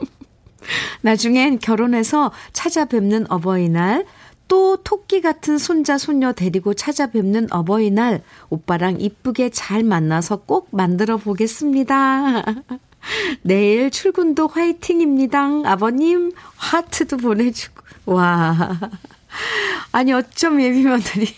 나중엔 1.03 1.59
결혼해서 1.59 2.33
찾아뵙는 2.53 3.31
어버이날, 3.31 4.07
또 4.48 4.76
토끼 4.79 5.20
같은 5.20 5.59
손자, 5.59 5.96
손녀 5.96 6.33
데리고 6.33 6.74
찾아뵙는 6.74 7.53
어버이날, 7.53 8.22
오빠랑 8.48 9.00
이쁘게 9.00 9.50
잘 9.50 9.85
만나서 9.85 10.38
꼭 10.38 10.68
만들어 10.72 11.18
보겠습니다. 11.18 12.44
내일 13.42 13.90
출근도 13.90 14.48
화이팅입니다. 14.48 15.62
아버님, 15.64 16.32
하트도 16.56 17.16
보내주고. 17.18 17.82
와. 18.06 18.78
아니, 19.92 20.12
어쩜 20.12 20.60
예비며느리. 20.60 21.34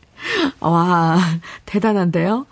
와, 0.60 1.18
대단한데요? 1.66 2.46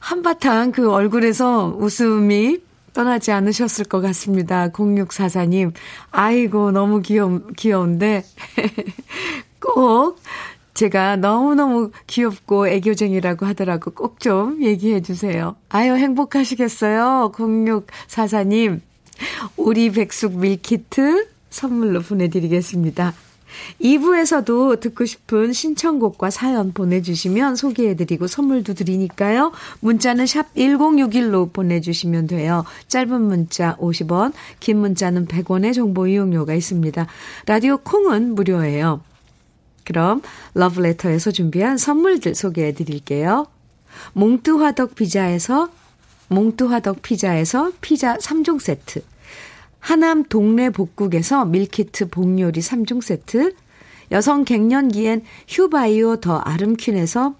한바탕 0.00 0.72
그 0.72 0.90
얼굴에서 0.90 1.74
웃음이 1.78 2.58
떠나지 2.92 3.30
않으셨을 3.32 3.84
것 3.84 4.00
같습니다. 4.00 4.68
0644님. 4.68 5.72
아이고, 6.10 6.72
너무 6.72 7.02
귀여, 7.02 7.40
귀여운데. 7.56 8.24
꼭 9.60 10.20
제가 10.80 11.16
너무너무 11.16 11.90
귀엽고 12.06 12.68
애교쟁이라고 12.68 13.44
하더라고 13.44 13.90
꼭 13.90 14.18
좀 14.18 14.62
얘기해 14.62 15.02
주세요. 15.02 15.56
아유, 15.68 15.94
행복하시겠어요? 15.94 17.32
0644님. 17.34 18.80
오리 19.56 19.90
백숙 19.90 20.38
밀키트 20.38 21.28
선물로 21.50 22.00
보내드리겠습니다. 22.00 23.12
2부에서도 23.82 24.80
듣고 24.80 25.04
싶은 25.04 25.52
신청곡과 25.52 26.30
사연 26.30 26.72
보내주시면 26.72 27.56
소개해드리고 27.56 28.26
선물도 28.26 28.72
드리니까요. 28.74 29.52
문자는 29.80 30.26
샵 30.26 30.54
1061로 30.54 31.52
보내주시면 31.52 32.26
돼요. 32.26 32.64
짧은 32.88 33.20
문자 33.20 33.76
50원, 33.76 34.32
긴 34.60 34.78
문자는 34.78 35.26
100원의 35.26 35.74
정보 35.74 36.06
이용료가 36.06 36.54
있습니다. 36.54 37.06
라디오 37.46 37.76
콩은 37.78 38.34
무료예요. 38.34 39.02
그럼 39.84 40.22
러브레터에서 40.54 41.30
준비한 41.30 41.76
선물들 41.78 42.34
소개해 42.34 42.72
드릴게요. 42.74 43.46
몽뚜화덕 44.12 44.94
피자에서 44.94 45.70
몽뚜화덕 46.28 47.02
피자에서 47.02 47.72
피자 47.80 48.16
3종 48.16 48.60
세트. 48.60 49.02
하남 49.80 50.24
동네 50.24 50.70
복국에서 50.70 51.44
밀키트 51.44 52.10
복요리 52.10 52.60
3종 52.60 53.02
세트. 53.02 53.54
여성 54.12 54.44
갱년기엔 54.44 55.22
휴바이오 55.48 56.16
더 56.16 56.36
아름퀸에서 56.38 57.34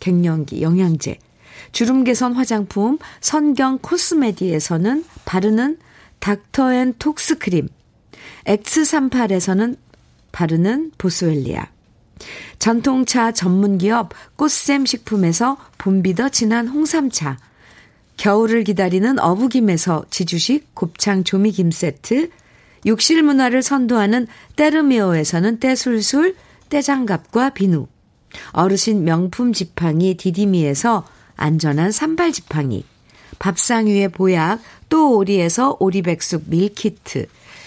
갱년기 0.00 0.62
영양제. 0.62 1.18
주름 1.72 2.04
개선 2.04 2.34
화장품 2.34 2.98
선경 3.20 3.78
코스메디에서는 3.78 5.04
바르는 5.24 5.78
닥터앤 6.20 6.94
톡스 6.98 7.38
크림. 7.38 7.68
X38에서는 8.46 9.76
바르는 10.32 10.92
보스웰리아. 10.98 11.73
전통차 12.58 13.32
전문기업 13.32 14.10
꽃샘 14.36 14.86
식품에서 14.86 15.56
봄비더 15.78 16.30
진한 16.30 16.68
홍삼차, 16.68 17.38
겨울을 18.16 18.64
기다리는 18.64 19.18
어부김에서 19.18 20.04
지주식 20.10 20.74
곱창 20.74 21.24
조미김 21.24 21.70
세트, 21.70 22.30
욕실 22.86 23.22
문화를 23.22 23.62
선도하는 23.62 24.26
때르미오에서는 24.56 25.58
때술술, 25.58 26.36
때장갑과 26.68 27.50
비누, 27.50 27.86
어르신 28.52 29.04
명품 29.04 29.52
지팡이 29.52 30.16
디디미에서 30.16 31.06
안전한 31.36 31.92
삼발 31.92 32.32
지팡이, 32.32 32.84
밥상 33.38 33.86
위의 33.86 34.08
보약 34.08 34.60
또 34.88 35.16
오리에서 35.16 35.76
오리백숙 35.80 36.44
밀키트, 36.46 37.26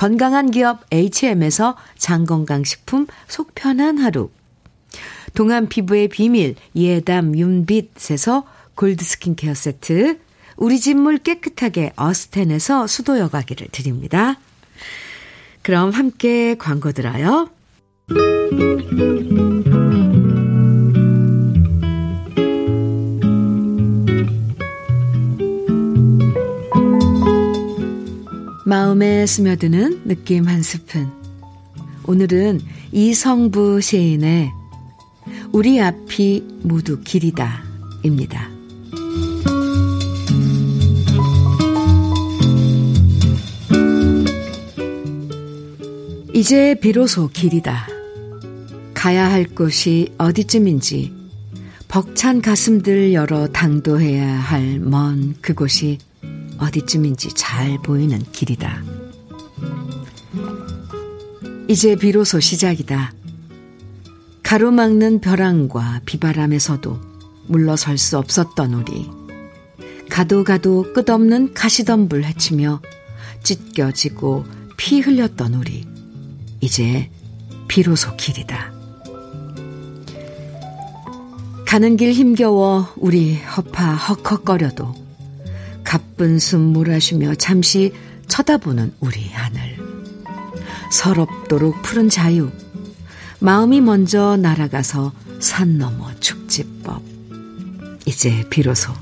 건강한 0.00 0.50
기업 0.50 0.80
HM에서 0.90 1.76
장건강식품 1.98 3.06
속편한 3.28 3.98
하루. 3.98 4.30
동안 5.34 5.68
피부의 5.68 6.08
비밀 6.08 6.54
예담 6.74 7.36
윤빛에서 7.36 8.46
골드 8.76 9.04
스킨케어 9.04 9.52
세트. 9.52 10.18
우리 10.56 10.80
집물 10.80 11.18
깨끗하게 11.18 11.92
어스텐에서 11.96 12.86
수도 12.86 13.18
여과기를 13.18 13.68
드립니다. 13.72 14.38
그럼 15.60 15.90
함께 15.90 16.54
광고 16.56 16.92
들어요. 16.92 17.50
마음에 28.70 29.26
스며드는 29.26 30.02
느낌 30.04 30.46
한 30.46 30.62
스푼. 30.62 31.10
오늘은 32.06 32.60
이성부 32.92 33.80
시인의 33.80 34.52
우리 35.50 35.80
앞이 35.82 36.44
모두 36.62 37.00
길이다 37.00 37.64
입니다. 38.04 38.48
이제 46.32 46.76
비로소 46.80 47.28
길이다. 47.28 47.88
가야 48.94 49.32
할 49.32 49.46
곳이 49.46 50.14
어디쯤인지 50.16 51.12
벅찬 51.88 52.40
가슴들 52.40 53.14
열어 53.14 53.48
당도해야 53.48 54.28
할 54.32 54.78
먼 54.78 55.34
그곳이 55.40 55.98
어디쯤인지 56.60 57.30
잘 57.34 57.78
보이는 57.82 58.22
길이다. 58.32 58.82
이제 61.68 61.96
비로소 61.96 62.40
시작이다. 62.40 63.12
가로막는 64.42 65.20
벼랑과 65.20 66.00
비바람에서도 66.04 67.00
물러설 67.46 67.98
수 67.98 68.18
없었던 68.18 68.74
우리. 68.74 69.08
가도 70.08 70.44
가도 70.44 70.92
끝없는 70.92 71.54
가시덤불 71.54 72.24
헤치며 72.24 72.80
찢겨지고 73.42 74.44
피 74.76 75.00
흘렸던 75.00 75.54
우리. 75.54 75.86
이제 76.60 77.10
비로소 77.68 78.16
길이다. 78.16 78.72
가는 81.66 81.96
길 81.96 82.12
힘겨워 82.12 82.92
우리 82.96 83.36
허파 83.36 83.94
헉헉거려도 83.94 84.99
가쁜 85.90 86.38
숨 86.38 86.72
몰아쉬며 86.72 87.34
잠시 87.34 87.92
쳐다보는 88.28 88.92
우리 89.00 89.28
하늘. 89.30 89.76
서럽도록 90.92 91.82
푸른 91.82 92.08
자유. 92.08 92.48
마음이 93.40 93.80
먼저 93.80 94.36
날아가서 94.36 95.12
산 95.40 95.78
너머 95.78 96.14
축지법. 96.20 97.02
이제 98.06 98.46
비로소 98.50 98.92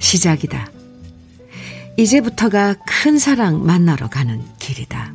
시작이다. 0.00 0.70
이제부터가 1.96 2.74
큰 2.86 3.18
사랑 3.18 3.64
만나러 3.64 4.10
가는 4.10 4.42
길이다. 4.58 5.14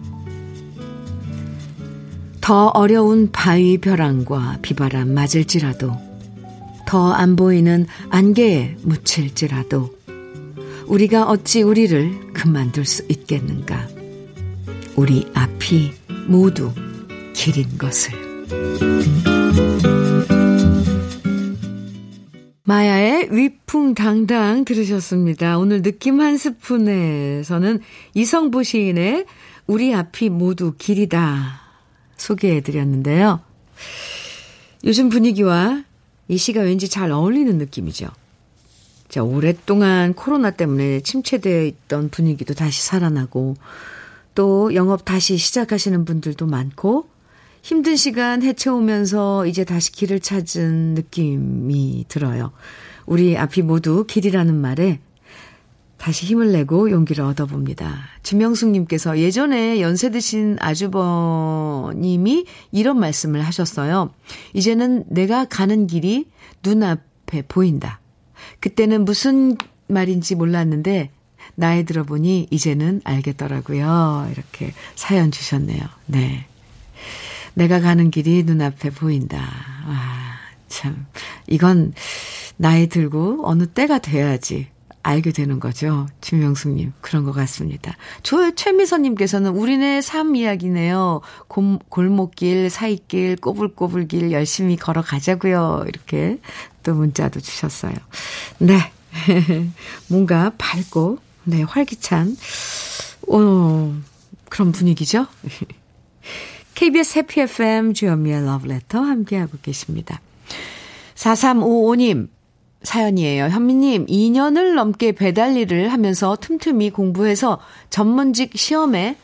더 2.42 2.70
어려운 2.70 3.32
바위 3.32 3.78
벼랑과 3.78 4.58
비바람 4.64 5.14
맞을지라도, 5.14 5.96
더 6.88 7.14
안 7.14 7.36
보이는 7.36 7.86
안개에 8.10 8.78
묻힐지라도, 8.82 10.02
우리가 10.88 11.28
어찌 11.28 11.62
우리를 11.62 12.34
그만둘 12.34 12.86
수 12.86 13.06
있겠는가? 13.10 13.88
우리 14.96 15.26
앞이 15.34 15.92
모두 16.28 16.72
길인 17.34 17.78
것을. 17.78 18.14
마야의 22.64 23.30
위풍당당 23.32 24.66
들으셨습니다. 24.66 25.58
오늘 25.58 25.82
느낌 25.82 26.22
한 26.22 26.38
스푼에서는 26.38 27.80
이성보 28.14 28.64
시인의 28.64 29.26
우리 29.68 29.94
앞이 29.94 30.30
모두 30.30 30.74
길이다 30.78 31.62
소개해 32.18 32.62
드렸는데요. 32.62 33.42
요즘 34.86 35.10
분위기와 35.10 35.84
이 36.28 36.38
시가 36.38 36.62
왠지 36.62 36.88
잘 36.88 37.12
어울리는 37.12 37.58
느낌이죠. 37.58 38.08
자, 39.14 39.22
오랫동안 39.24 40.16
코로나 40.16 40.50
때문에 40.50 41.02
침체되어 41.02 41.66
있던 41.66 42.10
분위기도 42.10 42.56
다시 42.56 42.82
살아나고 42.82 43.54
또 44.34 44.74
영업 44.74 45.06
다시 45.06 45.38
시작하시는 45.38 46.04
분들도 46.04 46.48
많고 46.48 47.06
힘든 47.62 47.96
시간 47.96 48.42
헤쳐오면서 48.42 49.46
이제 49.46 49.66
다시 49.66 49.92
길을 49.92 50.20
찾은 50.20 50.96
느낌이 50.96 52.06
들어요. 52.08 52.54
우리 53.06 53.38
앞이 53.38 53.62
모두 53.62 54.04
길이라는 54.08 54.56
말에 54.60 55.00
다시 55.98 56.26
힘을 56.26 56.52
내고 56.52 56.90
용기를 56.90 57.24
얻어봅니다. 57.24 57.96
지명숙님께서 58.24 59.20
예전에 59.20 59.80
연세 59.80 60.10
드신 60.10 60.58
아주버님이 60.60 62.48
이런 62.72 63.00
말씀을 63.00 63.42
하셨어요. 63.42 64.10
이제는 64.56 65.04
내가 65.08 65.46
가는 65.46 65.86
길이 65.86 66.26
눈앞에 66.64 67.44
보인다. 67.48 68.00
그때는 68.64 69.04
무슨 69.04 69.58
말인지 69.88 70.36
몰랐는데 70.36 71.10
나이 71.56 71.84
들어보니 71.84 72.48
이제는 72.50 73.02
알겠더라고요. 73.04 74.30
이렇게 74.32 74.72
사연 74.96 75.32
주셨네요. 75.32 75.82
네. 76.06 76.46
내가 77.56 77.82
가는 77.82 78.10
길이 78.10 78.44
눈앞에 78.44 78.92
보인다. 78.92 79.38
아, 79.42 80.36
참. 80.70 81.06
이건 81.48 81.94
나이 82.56 82.88
들고 82.88 83.42
어느 83.44 83.68
때가 83.68 84.00
돼야지 84.00 84.68
알게 85.04 85.32
되는 85.34 85.60
거죠. 85.60 86.08
김명숙님. 86.22 86.94
그런 87.02 87.26
것 87.26 87.34
같습니다. 87.34 87.96
조, 88.24 88.56
최미선님께서는 88.56 89.52
우리네 89.52 90.02
삶 90.02 90.36
이야기네요. 90.36 91.22
곰, 91.48 91.80
골목길, 91.90 92.70
사이길, 92.70 93.36
꼬불꼬불길 93.36 94.32
열심히 94.32 94.78
걸어가자고요. 94.78 95.86
이렇게 95.88 96.40
또 96.84 96.96
문자도 96.96 97.42
주셨어요. 97.42 97.94
네. 98.60 98.92
뭔가 100.08 100.54
밝고, 100.58 101.20
네, 101.44 101.62
활기찬, 101.62 102.36
어, 103.28 103.96
그런 104.50 104.72
분위기죠. 104.72 105.28
KBS 106.76 107.20
해피 107.20 107.42
FM 107.42 107.94
주현미의 107.94 108.46
러브레터 108.46 109.00
함께하고 109.00 109.58
계십니다. 109.62 110.22
4355님, 111.16 112.30
사연이에요. 112.84 113.46
현미님, 113.46 114.06
2년을 114.08 114.76
넘게 114.76 115.14
배달 115.14 115.56
일을 115.58 115.92
하면서 115.92 116.36
틈틈이 116.36 116.92
공부해서 116.92 117.60
전문직 117.90 118.58
시험에 118.58 119.18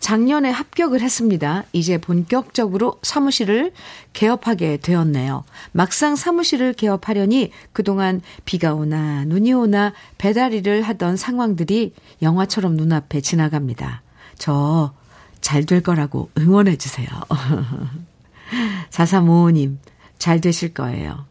작년에 0.00 0.50
합격을 0.50 1.00
했습니다. 1.00 1.64
이제 1.72 1.96
본격적으로 1.96 2.98
사무실을 3.02 3.72
개업하게 4.12 4.76
되었네요. 4.78 5.44
막상 5.72 6.14
사무실을 6.16 6.74
개업하려니 6.74 7.50
그동안 7.72 8.20
비가 8.44 8.74
오나 8.74 9.24
눈이 9.24 9.52
오나 9.54 9.94
배달 10.18 10.52
일을 10.52 10.82
하던 10.82 11.16
상황들이 11.16 11.94
영화처럼 12.20 12.76
눈앞에 12.76 13.20
지나갑니다. 13.20 14.02
저 14.38 14.92
잘 15.44 15.66
될 15.66 15.82
거라고 15.82 16.30
응원해 16.38 16.76
주세요. 16.76 17.06
4355님, 18.90 19.76
잘 20.18 20.40
되실 20.40 20.72
거예요. 20.72 21.26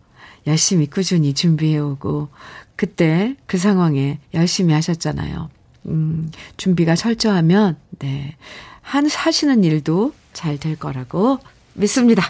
열심히 0.48 0.88
꾸준히 0.88 1.34
준비해오고, 1.34 2.30
그때 2.76 3.36
그 3.46 3.58
상황에 3.58 4.20
열심히 4.34 4.74
하셨잖아요. 4.74 5.50
음, 5.88 6.32
준비가 6.58 6.96
철저하면, 6.96 7.78
네. 8.00 8.36
한, 8.82 9.10
하시는 9.10 9.64
일도 9.64 10.14
잘 10.34 10.58
될 10.58 10.76
거라고 10.78 11.40
믿습니다. 11.74 12.24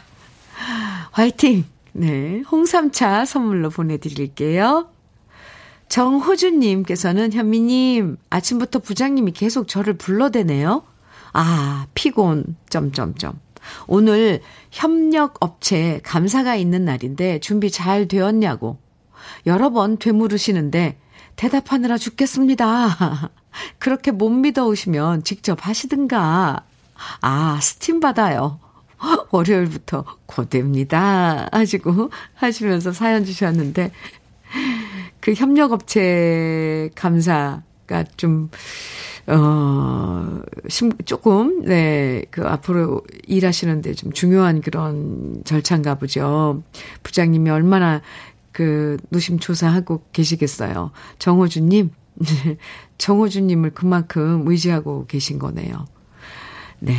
화이팅! 1.11 1.65
네. 1.93 2.41
홍삼차 2.51 3.25
선물로 3.25 3.69
보내드릴게요. 3.69 4.89
정호준님께서는 5.89 7.33
현미님, 7.33 8.17
아침부터 8.29 8.79
부장님이 8.79 9.31
계속 9.31 9.67
저를 9.67 9.93
불러대네요. 9.93 10.83
아, 11.33 11.85
피곤, 11.93 12.55
점점점. 12.69 13.39
오늘 13.87 14.41
협력업체 14.71 16.01
감사가 16.03 16.55
있는 16.55 16.85
날인데 16.85 17.39
준비 17.39 17.71
잘 17.71 18.07
되었냐고 18.07 18.77
여러 19.45 19.69
번 19.69 19.97
되물으시는데 19.97 20.97
대답하느라 21.35 21.97
죽겠습니다. 21.97 23.31
그렇게 23.79 24.11
못 24.11 24.29
믿어오시면 24.29 25.23
직접 25.23 25.65
하시든가. 25.65 26.63
아, 27.21 27.59
스팀 27.61 27.99
받아요. 27.99 28.59
월요일부터 29.31 30.05
고됩니다. 30.25 31.49
하시고 31.51 32.11
하시면서 32.35 32.91
사연 32.91 33.25
주셨는데 33.25 33.91
그 35.19 35.33
협력업체 35.33 36.89
감사가 36.95 38.03
좀 38.17 38.49
어, 39.27 40.41
조금, 41.05 41.63
네, 41.63 42.25
그 42.29 42.45
앞으로 42.45 43.01
일하시는데 43.25 43.93
좀 43.93 44.11
중요한 44.11 44.61
그런 44.61 45.41
절차인가 45.45 45.95
보죠. 45.95 46.63
부장님이 47.03 47.49
얼마나 47.49 48.01
그 48.51 48.97
노심초사하고 49.09 50.03
계시겠어요. 50.11 50.91
정호주님, 51.19 51.91
정호주님을 52.97 53.71
그만큼 53.71 54.43
의지하고 54.45 55.05
계신 55.07 55.39
거네요. 55.39 55.85
네. 56.79 56.95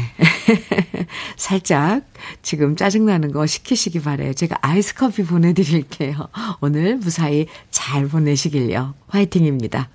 살짝 1.37 2.06
지금 2.40 2.74
짜증나는 2.74 3.32
거 3.32 3.44
시키시기 3.44 4.00
바래요. 4.00 4.32
제가 4.32 4.56
아이스 4.62 4.94
커피 4.94 5.22
보내드릴게요. 5.24 6.28
오늘 6.62 6.96
무사히 6.96 7.46
잘 7.70 8.08
보내시길요. 8.08 8.94
화이팅입니다. 9.08 9.90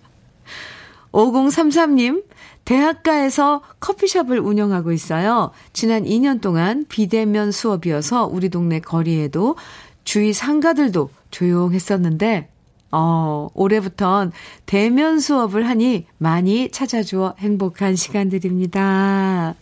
5033님, 1.12 2.24
대학가에서 2.66 3.62
커피숍을 3.80 4.40
운영하고 4.40 4.92
있어요. 4.92 5.52
지난 5.74 6.04
2년 6.04 6.42
동안 6.42 6.86
비대면 6.88 7.52
수업이어서 7.52 8.28
우리 8.28 8.50
동네 8.50 8.80
거리에도 8.80 9.56
주위 10.04 10.34
상가들도 10.34 11.10
조용했었는데, 11.32 12.50
어, 12.92 13.50
올해부턴 13.54 14.32
대면 14.66 15.20
수업을 15.20 15.68
하니 15.68 16.06
많이 16.18 16.70
찾아주어 16.72 17.36
행복한 17.40 17.96
시간들입니다. 17.96 19.56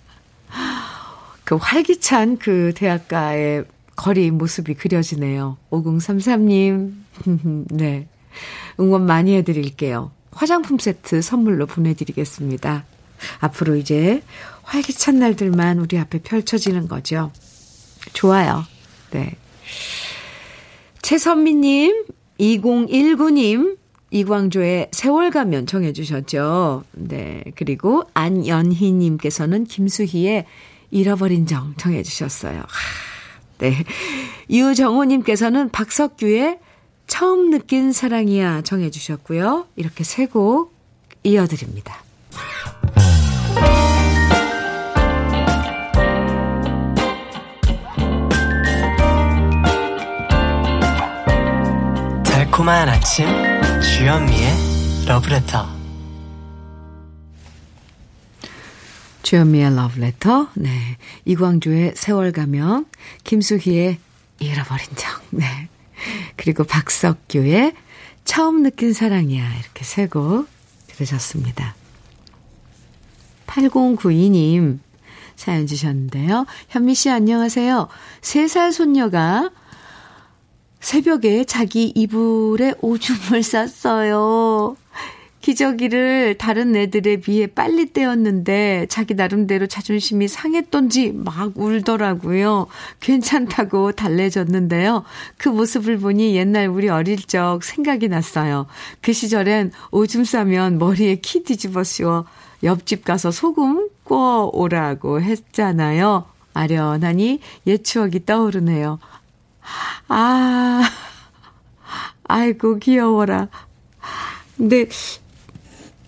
그 1.43 1.55
활기찬 1.55 2.37
그 2.37 2.73
대학가의 2.75 3.65
거리 3.95 4.31
모습이 4.31 4.75
그려지네요. 4.75 5.57
5033님. 5.71 6.93
네. 7.71 8.07
응원 8.79 9.05
많이 9.05 9.35
해드릴게요. 9.35 10.11
화장품 10.37 10.77
세트 10.77 11.23
선물로 11.23 11.65
보내드리겠습니다. 11.65 12.85
앞으로 13.39 13.75
이제 13.75 14.21
활기찬 14.61 15.17
날들만 15.17 15.79
우리 15.79 15.97
앞에 15.97 16.19
펼쳐지는 16.19 16.87
거죠. 16.87 17.31
좋아요. 18.13 18.63
네. 19.09 19.35
최선미님, 21.01 22.05
2019님, 22.39 23.77
이광조의 24.11 24.89
세월 24.91 25.31
가면 25.31 25.65
정해 25.65 25.91
주셨죠. 25.91 26.83
네. 26.91 27.43
그리고 27.55 28.03
안연희 28.13 28.91
님께서는 28.91 29.63
김수희의 29.65 30.45
잃어버린 30.91 31.47
정 31.47 31.73
정해 31.77 32.03
주셨어요. 32.03 32.61
네. 33.57 33.73
유정호 34.51 35.05
님께서는 35.05 35.69
박석규의 35.69 36.59
처음 37.07 37.49
느낀 37.49 37.91
사랑이야 37.91 38.61
정해 38.61 38.89
주셨고요. 38.91 39.67
이렇게 39.75 40.03
세 40.03 40.27
곡 40.27 40.75
이어드립니다. 41.23 42.03
달콤한 52.23 52.89
아침 52.89 53.25
주현미의 53.81 55.05
러브레터 55.07 55.67
주현미의 59.23 59.75
러브레터 59.75 60.49
네 60.55 60.97
이광조의 61.25 61.93
세월 61.95 62.31
가면 62.31 62.85
김수희의 63.23 63.97
잃어버린 64.39 64.87
정 64.95 65.19
네. 65.31 65.67
그리고 66.35 66.63
박석규의 66.63 67.73
처음 68.25 68.63
느낀 68.63 68.93
사랑이야. 68.93 69.55
이렇게 69.59 69.83
세 69.83 70.07
곡 70.07 70.47
들으셨습니다. 70.87 71.75
8092님 73.47 74.79
사연 75.35 75.67
주셨는데요. 75.67 76.45
현미 76.69 76.95
씨 76.95 77.09
안녕하세요. 77.09 77.87
3살 78.21 78.73
손녀가 78.73 79.49
새벽에 80.79 81.43
자기 81.45 81.91
이불에 81.95 82.75
오줌을 82.81 83.43
쌌어요. 83.43 84.75
기저귀를 85.41 86.37
다른 86.37 86.75
애들에 86.75 87.17
비해 87.17 87.47
빨리 87.47 87.93
떼었는데 87.93 88.87
자기 88.89 89.13
나름대로 89.13 89.67
자존심이 89.67 90.27
상했던지 90.27 91.11
막 91.13 91.53
울더라고요. 91.55 92.67
괜찮다고 92.99 93.93
달래줬는데요. 93.93 95.03
그 95.37 95.49
모습을 95.49 95.99
보니 95.99 96.35
옛날 96.35 96.67
우리 96.67 96.89
어릴 96.89 97.17
적 97.17 97.63
생각이 97.63 98.07
났어요. 98.07 98.67
그 99.01 99.13
시절엔 99.13 99.71
오줌 99.91 100.25
싸면 100.25 100.79
머리에 100.79 101.15
키 101.21 101.43
뒤집어 101.43 101.83
씌워 101.83 102.25
옆집 102.63 103.05
가서 103.05 103.31
소금 103.31 103.89
구워 104.03 104.49
오라고 104.51 105.21
했잖아요. 105.21 106.25
아련하니 106.53 107.39
옛 107.67 107.83
추억이 107.83 108.25
떠오르네요. 108.25 108.99
아, 110.07 110.81
아이고, 112.23 112.79
귀여워라. 112.79 113.49
근데 114.57 114.87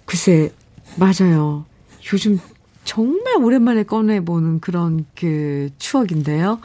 글쎄, 0.10 0.52
맞아요. 0.98 1.66
요즘 2.12 2.40
정말 2.84 3.38
오랜만에 3.38 3.84
꺼내보는 3.84 4.60
그런 4.60 5.06
그 5.16 5.70
추억인데요. 5.78 6.60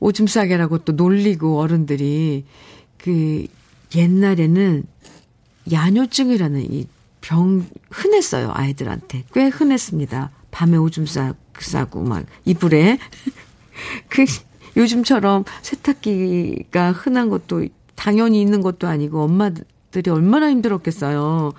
오줌 0.00 0.26
싸개라고 0.26 0.78
또 0.78 0.92
놀리고 0.92 1.60
어른들이 1.60 2.44
그 2.98 3.46
옛날에는 3.94 4.84
야뇨증이라는 5.72 6.72
이 6.72 6.86
병 7.22 7.64
흔했어요. 7.90 8.50
아이들한테. 8.52 9.24
꽤 9.32 9.46
흔했습니다. 9.46 10.30
밤에 10.50 10.76
오줌 10.76 11.06
싸, 11.06 11.34
싸고 11.58 12.02
막 12.02 12.26
이불에. 12.44 12.98
그 14.10 14.26
요즘처럼 14.76 15.44
세탁기가 15.62 16.92
흔한 16.92 17.30
것도 17.30 17.66
당연히 17.94 18.42
있는 18.42 18.60
것도 18.60 18.86
아니고 18.88 19.22
엄마들이 19.22 20.10
얼마나 20.10 20.50
힘들었겠어요. 20.50 21.52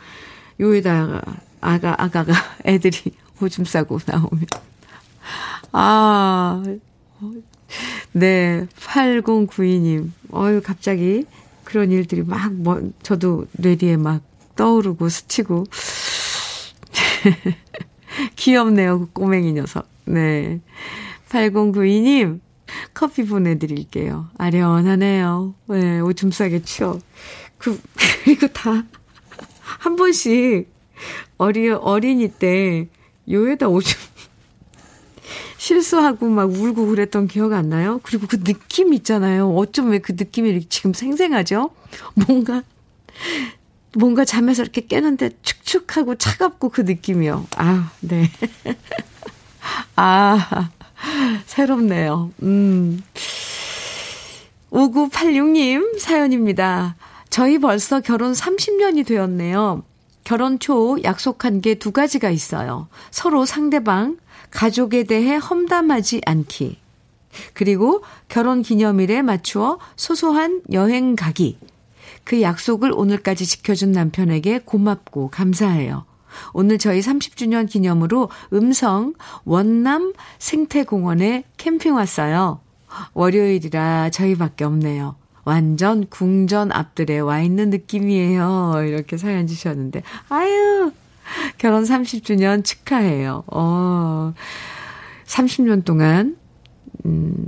요에다가 0.63 1.21
아가, 1.61 1.95
아가가 2.01 2.33
애들이 2.65 3.13
오줌 3.41 3.65
싸고 3.65 3.99
나오면. 4.05 4.45
아, 5.73 6.63
네. 8.13 8.65
8092님. 8.77 10.11
어유 10.33 10.61
갑자기 10.63 11.25
그런 11.63 11.91
일들이 11.91 12.23
막, 12.23 12.53
뭐, 12.53 12.91
저도 13.01 13.47
뇌리에 13.53 13.97
막 13.97 14.21
떠오르고 14.55 15.09
스치고. 15.09 15.65
귀엽네요, 18.35 18.99
그 18.99 19.11
꼬맹이 19.11 19.53
녀석. 19.53 19.87
네. 20.05 20.59
8092님, 21.29 22.39
커피 22.93 23.25
보내드릴게요. 23.25 24.29
아련하네요. 24.37 25.55
네, 25.67 25.99
오줌 25.99 26.31
싸게 26.31 26.63
추억. 26.63 27.01
그, 27.57 27.79
그리고 28.23 28.47
다, 28.47 28.83
한 29.79 29.95
번씩, 29.95 30.67
어리, 31.37 31.69
어린이 31.69 32.27
때, 32.29 32.87
요에다 33.29 33.67
오줌, 33.67 33.97
실수하고 35.57 36.27
막 36.27 36.51
울고 36.51 36.87
그랬던 36.87 37.27
기억 37.27 37.53
안 37.53 37.69
나요? 37.69 37.99
그리고 38.03 38.27
그 38.27 38.43
느낌 38.43 38.93
있잖아요. 38.93 39.49
어쩜 39.55 39.91
왜 39.91 39.99
그 39.99 40.13
느낌이 40.17 40.65
지금 40.69 40.93
생생하죠? 40.93 41.69
뭔가, 42.15 42.63
뭔가 43.95 44.25
잠에서 44.25 44.63
이렇게 44.63 44.81
깨는데 44.87 45.31
축축하고 45.41 46.15
차갑고 46.15 46.69
그 46.69 46.81
느낌이요. 46.81 47.47
아, 47.57 47.91
네. 48.01 48.29
아, 49.95 50.71
새롭네요. 51.45 52.31
음. 52.43 53.01
5986님 54.71 55.99
사연입니다. 55.99 56.95
저희 57.33 57.57
벌써 57.57 57.99
결혼 57.99 58.31
30년이 58.33 59.07
되었네요. 59.07 59.81
결혼 60.23 60.59
초 60.59 61.01
약속한 61.03 61.61
게 61.61 61.73
두 61.73 61.91
가지가 61.91 62.29
있어요. 62.29 62.89
서로 63.09 63.43
상대방, 63.47 64.17
가족에 64.51 65.05
대해 65.05 65.37
험담하지 65.37 66.21
않기. 66.27 66.77
그리고 67.55 68.03
결혼 68.29 68.61
기념일에 68.61 69.23
맞추어 69.23 69.79
소소한 69.95 70.61
여행 70.73 71.15
가기. 71.15 71.57
그 72.23 72.43
약속을 72.43 72.91
오늘까지 72.93 73.47
지켜준 73.47 73.93
남편에게 73.93 74.59
고맙고 74.59 75.29
감사해요. 75.31 76.05
오늘 76.53 76.77
저희 76.77 76.99
30주년 76.99 77.67
기념으로 77.67 78.29
음성 78.53 79.15
원남 79.43 80.13
생태공원에 80.37 81.45
캠핑 81.57 81.95
왔어요. 81.95 82.59
월요일이라 83.15 84.11
저희밖에 84.11 84.65
없네요. 84.65 85.22
완전 85.45 86.05
궁전 86.07 86.71
앞들에 86.71 87.19
와 87.19 87.41
있는 87.41 87.69
느낌이에요. 87.69 88.73
이렇게 88.87 89.17
사연 89.17 89.47
주셨는데, 89.47 90.03
아유, 90.29 90.91
결혼 91.57 91.83
30주년 91.83 92.63
축하해요. 92.63 93.43
어, 93.47 94.33
30년 95.25 95.83
동안, 95.85 96.37
음, 97.05 97.47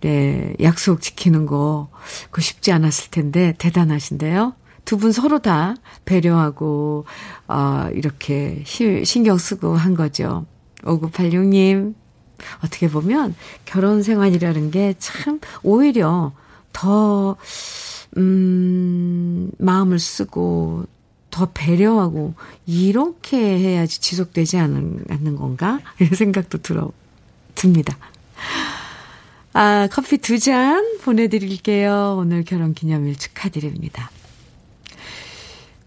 네, 0.00 0.54
약속 0.60 1.00
지키는 1.00 1.46
거, 1.46 1.88
그 2.30 2.40
쉽지 2.40 2.72
않았을 2.72 3.10
텐데, 3.10 3.54
대단하신데요. 3.58 4.54
두 4.84 4.96
분 4.98 5.10
서로 5.12 5.40
다 5.40 5.74
배려하고, 6.04 7.04
어, 7.48 7.88
이렇게 7.92 8.62
신경 8.64 9.36
쓰고 9.38 9.74
한 9.76 9.94
거죠. 9.94 10.46
5986님, 10.82 11.94
어떻게 12.62 12.88
보면 12.88 13.34
결혼 13.64 14.02
생활이라는 14.02 14.70
게 14.70 14.94
참 14.98 15.40
오히려 15.62 16.32
더, 16.76 17.36
음, 18.18 19.50
마음을 19.58 19.98
쓰고 19.98 20.84
더 21.30 21.48
배려하고 21.54 22.34
이렇게 22.66 23.38
해야지 23.38 23.98
지속되지 24.00 24.58
않는, 24.58 25.04
않는 25.08 25.36
건가? 25.36 25.80
이런 25.98 26.14
생각도 26.14 26.58
들어, 26.58 26.92
듭니다. 27.54 27.96
아, 29.54 29.88
커피 29.90 30.18
두 30.18 30.38
잔 30.38 30.98
보내드릴게요. 31.02 32.16
오늘 32.18 32.44
결혼 32.44 32.74
기념일 32.74 33.16
축하드립니다. 33.16 34.10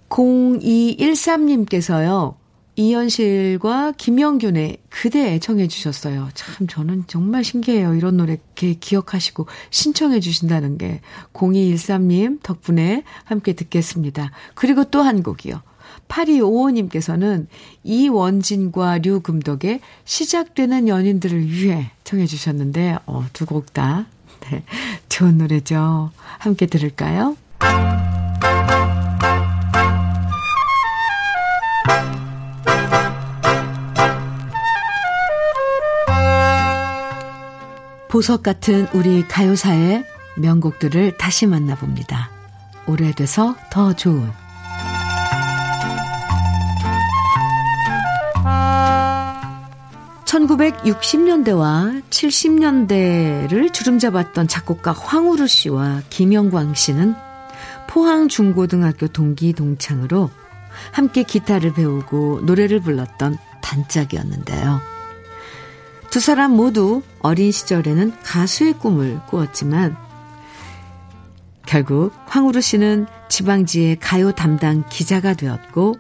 0213님께서요. 0.10 2.34
이현실과 2.80 3.92
김영균의 3.98 4.78
그대 4.90 5.38
청해 5.40 5.68
주셨어요. 5.68 6.30
참 6.34 6.66
저는 6.66 7.04
정말 7.08 7.44
신기해요. 7.44 7.94
이런 7.94 8.16
노래 8.16 8.34
이렇게 8.34 8.74
기억하시고 8.74 9.48
신청해 9.70 10.22
주신다는 10.22 10.78
게 10.78 11.02
0213님 11.34 12.42
덕분에 12.42 13.04
함께 13.26 13.52
듣겠습니다. 13.54 14.32
그리고 14.56 14.86
또 14.86 15.02
한 15.02 15.24
곡이요. 15.24 15.62
8255님께서는 16.08 17.48
이원진과 17.84 19.00
류금덕의 19.00 19.82
시작되는 20.06 20.88
연인들을 20.88 21.52
위해 21.52 21.92
청해 22.06 22.26
주셨는데 22.28 22.98
어, 23.06 23.26
두 23.34 23.46
곡 23.46 23.74
다 23.74 24.06
네, 24.50 24.64
좋은 25.10 25.38
노래죠. 25.38 26.12
함께 26.38 26.66
들을까요? 26.66 27.36
보석 38.10 38.42
같은 38.42 38.88
우리 38.94 39.26
가요사의 39.28 40.04
명곡들을 40.36 41.18
다시 41.18 41.46
만나봅니다. 41.46 42.32
오래돼서 42.88 43.56
더 43.72 43.94
좋은 43.94 44.32
1960년대와 50.26 52.02
70년대를 52.10 53.72
주름잡았던 53.74 54.48
작곡가 54.48 54.92
황우루 54.92 55.46
씨와 55.46 56.02
김영광 56.10 56.74
씨는 56.74 57.16
포항 57.88 58.28
중고등학교 58.28 59.08
동기 59.08 59.54
동창으로 59.54 60.32
함께 60.92 61.24
기타를 61.24 61.74
배우고 61.74 62.42
노래를 62.44 62.80
불렀던 62.82 63.38
단짝이었는데요. 63.62 64.99
두 66.10 66.20
사람 66.20 66.56
모두 66.56 67.04
어린 67.22 67.52
시절에는 67.52 68.14
가수의 68.24 68.74
꿈을 68.74 69.20
꾸었지만 69.28 69.96
결국 71.68 72.12
황우루 72.26 72.62
씨는 72.62 73.06
지방지의 73.30 74.00
가요 74.00 74.32
담당 74.32 74.84
기자가 74.90 75.36
되었고 75.36 75.98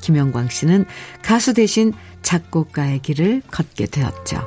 김영광 0.00 0.48
씨는 0.48 0.84
가수 1.22 1.54
대신 1.54 1.92
작곡가의 2.22 3.00
길을 3.00 3.42
걷게 3.50 3.86
되었죠. 3.86 4.46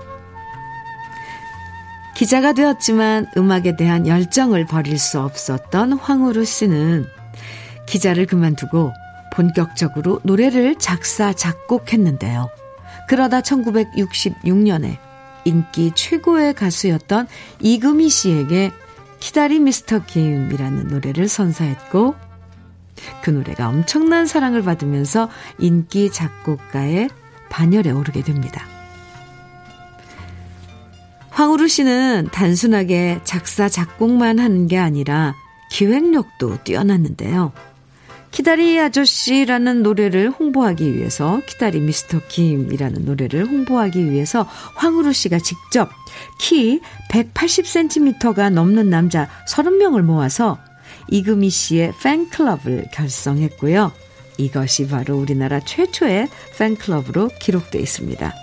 기자가 2.15 2.53
되었지만 2.53 3.27
음악에 3.35 3.75
대한 3.75 4.07
열정을 4.07 4.65
버릴 4.65 4.97
수 4.97 5.19
없었던 5.19 5.93
황우루 5.93 6.45
씨는 6.45 7.05
기자를 7.85 8.25
그만두고 8.25 8.93
본격적으로 9.33 10.21
노래를 10.23 10.75
작사, 10.79 11.33
작곡했는데요. 11.33 12.49
그러다 13.09 13.41
1966년에 13.41 14.99
인기 15.43 15.91
최고의 15.95 16.53
가수였던 16.53 17.27
이금희 17.59 18.07
씨에게 18.07 18.71
기다리 19.19 19.59
미스터 19.59 20.05
김이라는 20.05 20.89
노래를 20.89 21.27
선사했고 21.27 22.13
그 23.23 23.31
노래가 23.31 23.67
엄청난 23.67 24.27
사랑을 24.27 24.61
받으면서 24.61 25.27
인기 25.57 26.11
작곡가의 26.11 27.09
반열에 27.49 27.89
오르게 27.89 28.21
됩니다. 28.21 28.63
황우루 31.31 31.67
씨는 31.67 32.27
단순하게 32.31 33.21
작사, 33.23 33.69
작곡만 33.69 34.37
하는 34.37 34.67
게 34.67 34.77
아니라 34.77 35.33
기획력도 35.71 36.63
뛰어났는데요. 36.63 37.53
키다리 38.31 38.79
아저씨라는 38.79 39.83
노래를 39.83 40.29
홍보하기 40.29 40.95
위해서 40.95 41.41
키다리 41.47 41.79
미스터 41.81 42.19
김이라는 42.27 43.05
노래를 43.05 43.45
홍보하기 43.45 44.11
위해서 44.11 44.47
황우루 44.75 45.13
씨가 45.13 45.39
직접 45.39 45.89
키 46.39 46.79
180cm가 47.09 48.51
넘는 48.51 48.89
남자 48.89 49.29
30명을 49.47 50.01
모아서 50.01 50.59
이금희 51.09 51.49
씨의 51.49 51.93
팬클럽을 52.01 52.85
결성했고요. 52.93 53.91
이것이 54.37 54.87
바로 54.87 55.17
우리나라 55.17 55.59
최초의 55.59 56.29
팬클럽으로 56.57 57.29
기록되어 57.39 57.81
있습니다. 57.81 58.33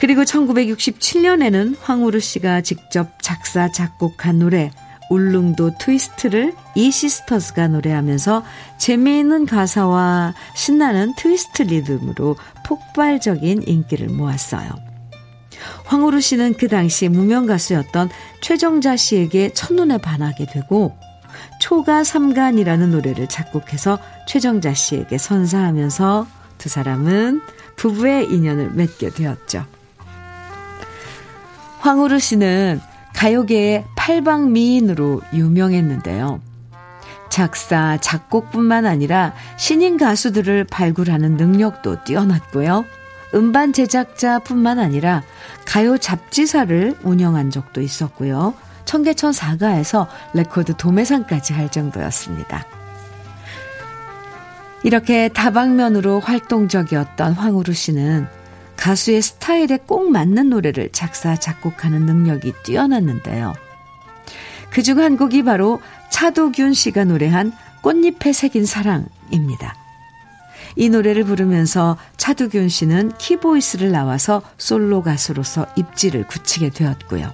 그리고 0.00 0.22
1967년에는 0.22 1.76
황우루 1.80 2.20
씨가 2.20 2.62
직접 2.62 3.20
작사, 3.20 3.70
작곡한 3.70 4.38
노래 4.38 4.70
울릉도 5.10 5.78
트위스트를 5.78 6.54
이 6.74 6.90
시스터즈가 6.90 7.68
노래하면서 7.68 8.42
재미있는 8.78 9.46
가사와 9.46 10.34
신나는 10.54 11.14
트위스트 11.16 11.62
리듬으로 11.62 12.36
폭발적인 12.66 13.62
인기를 13.66 14.08
모았어요. 14.08 14.70
황우루 15.84 16.20
씨는 16.20 16.54
그 16.54 16.68
당시 16.68 17.08
무명 17.08 17.46
가수였던 17.46 18.10
최정자 18.40 18.96
씨에게 18.96 19.52
첫눈에 19.54 19.98
반하게 19.98 20.46
되고 20.46 20.96
초가 21.60 22.04
삼간이라는 22.04 22.90
노래를 22.90 23.28
작곡해서 23.28 23.98
최정자 24.26 24.74
씨에게 24.74 25.18
선사하면서 25.18 26.26
두 26.58 26.68
사람은 26.68 27.40
부부의 27.76 28.26
인연을 28.32 28.70
맺게 28.72 29.10
되었죠. 29.10 29.64
황우루 31.80 32.18
씨는 32.18 32.80
가요계의 33.18 33.84
팔방미인으로 33.96 35.22
유명했는데요. 35.32 36.40
작사, 37.28 37.96
작곡뿐만 37.96 38.86
아니라 38.86 39.34
신인 39.56 39.96
가수들을 39.96 40.62
발굴하는 40.70 41.36
능력도 41.36 42.04
뛰어났고요. 42.04 42.84
음반 43.34 43.72
제작자뿐만 43.72 44.78
아니라 44.78 45.24
가요 45.66 45.98
잡지사를 45.98 46.96
운영한 47.02 47.50
적도 47.50 47.80
있었고요. 47.80 48.54
청계천 48.84 49.32
사가에서 49.32 50.06
레코드 50.32 50.76
도매상까지 50.76 51.54
할 51.54 51.72
정도였습니다. 51.72 52.66
이렇게 54.84 55.28
다방면으로 55.28 56.20
활동적이었던 56.20 57.32
황우루 57.32 57.72
씨는 57.72 58.28
가수의 58.78 59.20
스타일에 59.22 59.78
꼭 59.84 60.10
맞는 60.10 60.48
노래를 60.50 60.90
작사, 60.92 61.36
작곡하는 61.36 62.06
능력이 62.06 62.54
뛰어났는데요. 62.62 63.54
그 64.70 64.82
중 64.82 64.98
한 65.00 65.16
곡이 65.16 65.42
바로 65.44 65.80
차도균 66.10 66.74
씨가 66.74 67.04
노래한 67.04 67.52
꽃잎에 67.82 68.32
새긴 68.32 68.64
사랑입니다. 68.66 69.74
이 70.76 70.88
노래를 70.90 71.24
부르면서 71.24 71.96
차두균 72.16 72.68
씨는 72.68 73.12
키보이스를 73.18 73.90
나와서 73.90 74.42
솔로 74.58 75.02
가수로서 75.02 75.66
입지를 75.76 76.26
굳히게 76.26 76.70
되었고요. 76.70 77.32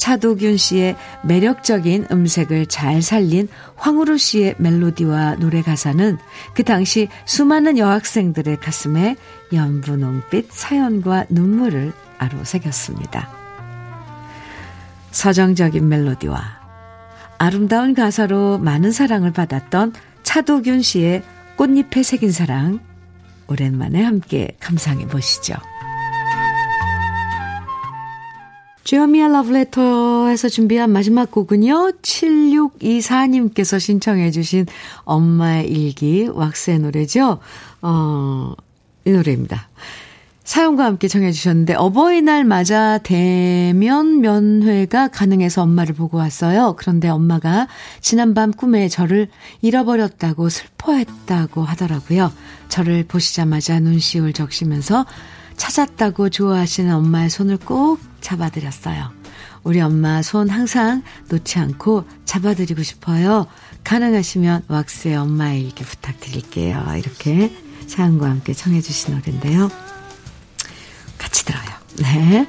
차도균 0.00 0.56
씨의 0.56 0.96
매력적인 1.22 2.06
음색을 2.10 2.66
잘 2.66 3.02
살린 3.02 3.48
황우루 3.76 4.16
씨의 4.16 4.56
멜로디와 4.58 5.36
노래 5.36 5.60
가사는 5.62 6.16
그 6.54 6.64
당시 6.64 7.08
수많은 7.26 7.76
여학생들의 7.76 8.58
가슴에 8.60 9.16
연분홍빛 9.52 10.50
사연과 10.50 11.26
눈물을 11.28 11.92
아로새겼습니다. 12.18 13.28
서정적인 15.10 15.86
멜로디와 15.86 16.60
아름다운 17.38 17.94
가사로 17.94 18.58
많은 18.58 18.92
사랑을 18.92 19.32
받았던 19.32 19.92
차도균 20.22 20.82
씨의 20.82 21.22
꽃잎에 21.56 22.02
새긴 22.02 22.32
사랑 22.32 22.80
오랜만에 23.48 24.02
함께 24.02 24.56
감상해 24.60 25.06
보시죠. 25.08 25.54
주여미아 28.90 29.28
러브레터에서 29.28 30.48
준비한 30.48 30.90
마지막 30.90 31.30
곡은요. 31.30 31.92
7624님께서 32.02 33.78
신청해 33.78 34.32
주신 34.32 34.66
엄마의 35.04 35.68
일기 35.68 36.26
왁스의 36.26 36.80
노래죠. 36.80 37.38
어, 37.82 38.52
이 39.04 39.12
노래입니다. 39.12 39.68
사연과 40.42 40.86
함께 40.86 41.06
정해 41.06 41.30
주셨는데 41.30 41.74
어버이날 41.74 42.42
맞아 42.42 42.98
대면 42.98 44.22
면회가 44.22 45.06
가능해서 45.06 45.62
엄마를 45.62 45.94
보고 45.94 46.18
왔어요. 46.18 46.74
그런데 46.76 47.08
엄마가 47.08 47.68
지난밤 48.00 48.50
꿈에 48.50 48.88
저를 48.88 49.28
잃어버렸다고 49.62 50.48
슬퍼했다고 50.48 51.62
하더라고요. 51.62 52.32
저를 52.68 53.04
보시자마자 53.04 53.78
눈시울 53.78 54.32
적시면서 54.32 55.06
찾았다고 55.60 56.30
좋아하시는 56.30 56.90
엄마의 56.90 57.28
손을 57.28 57.58
꼭 57.58 58.00
잡아드렸어요. 58.22 59.12
우리 59.62 59.78
엄마 59.82 60.22
손 60.22 60.48
항상 60.48 61.02
놓지 61.28 61.58
않고 61.58 62.04
잡아드리고 62.24 62.82
싶어요. 62.82 63.46
가능하시면 63.84 64.64
왁스의 64.68 65.18
일기 65.60 65.84
부탁드릴게요. 65.84 66.82
이렇게 66.96 67.54
사연과 67.86 68.30
함께 68.30 68.54
청해주신 68.54 69.14
노래인데요. 69.14 69.70
같이 71.18 71.44
들어요. 71.44 71.68
네. 71.98 72.48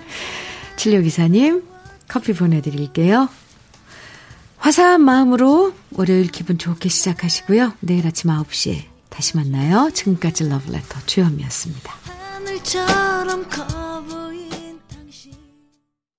7624님, 0.78 1.66
커피 2.08 2.32
보내드릴게요. 2.32 3.28
화사한 4.58 5.02
마음으로 5.02 5.74
월요일 5.92 6.28
기분 6.28 6.58
좋게 6.58 6.88
시작하시고요. 6.88 7.74
내일 7.82 8.08
아침 8.08 8.30
9시에 8.30 8.86
다시 9.10 9.36
만나요. 9.36 9.92
지금까지 9.94 10.48
러브레터 10.48 11.00
주현미였습니다. 11.08 12.01
하늘처럼 12.42 13.48
거북 13.50 14.31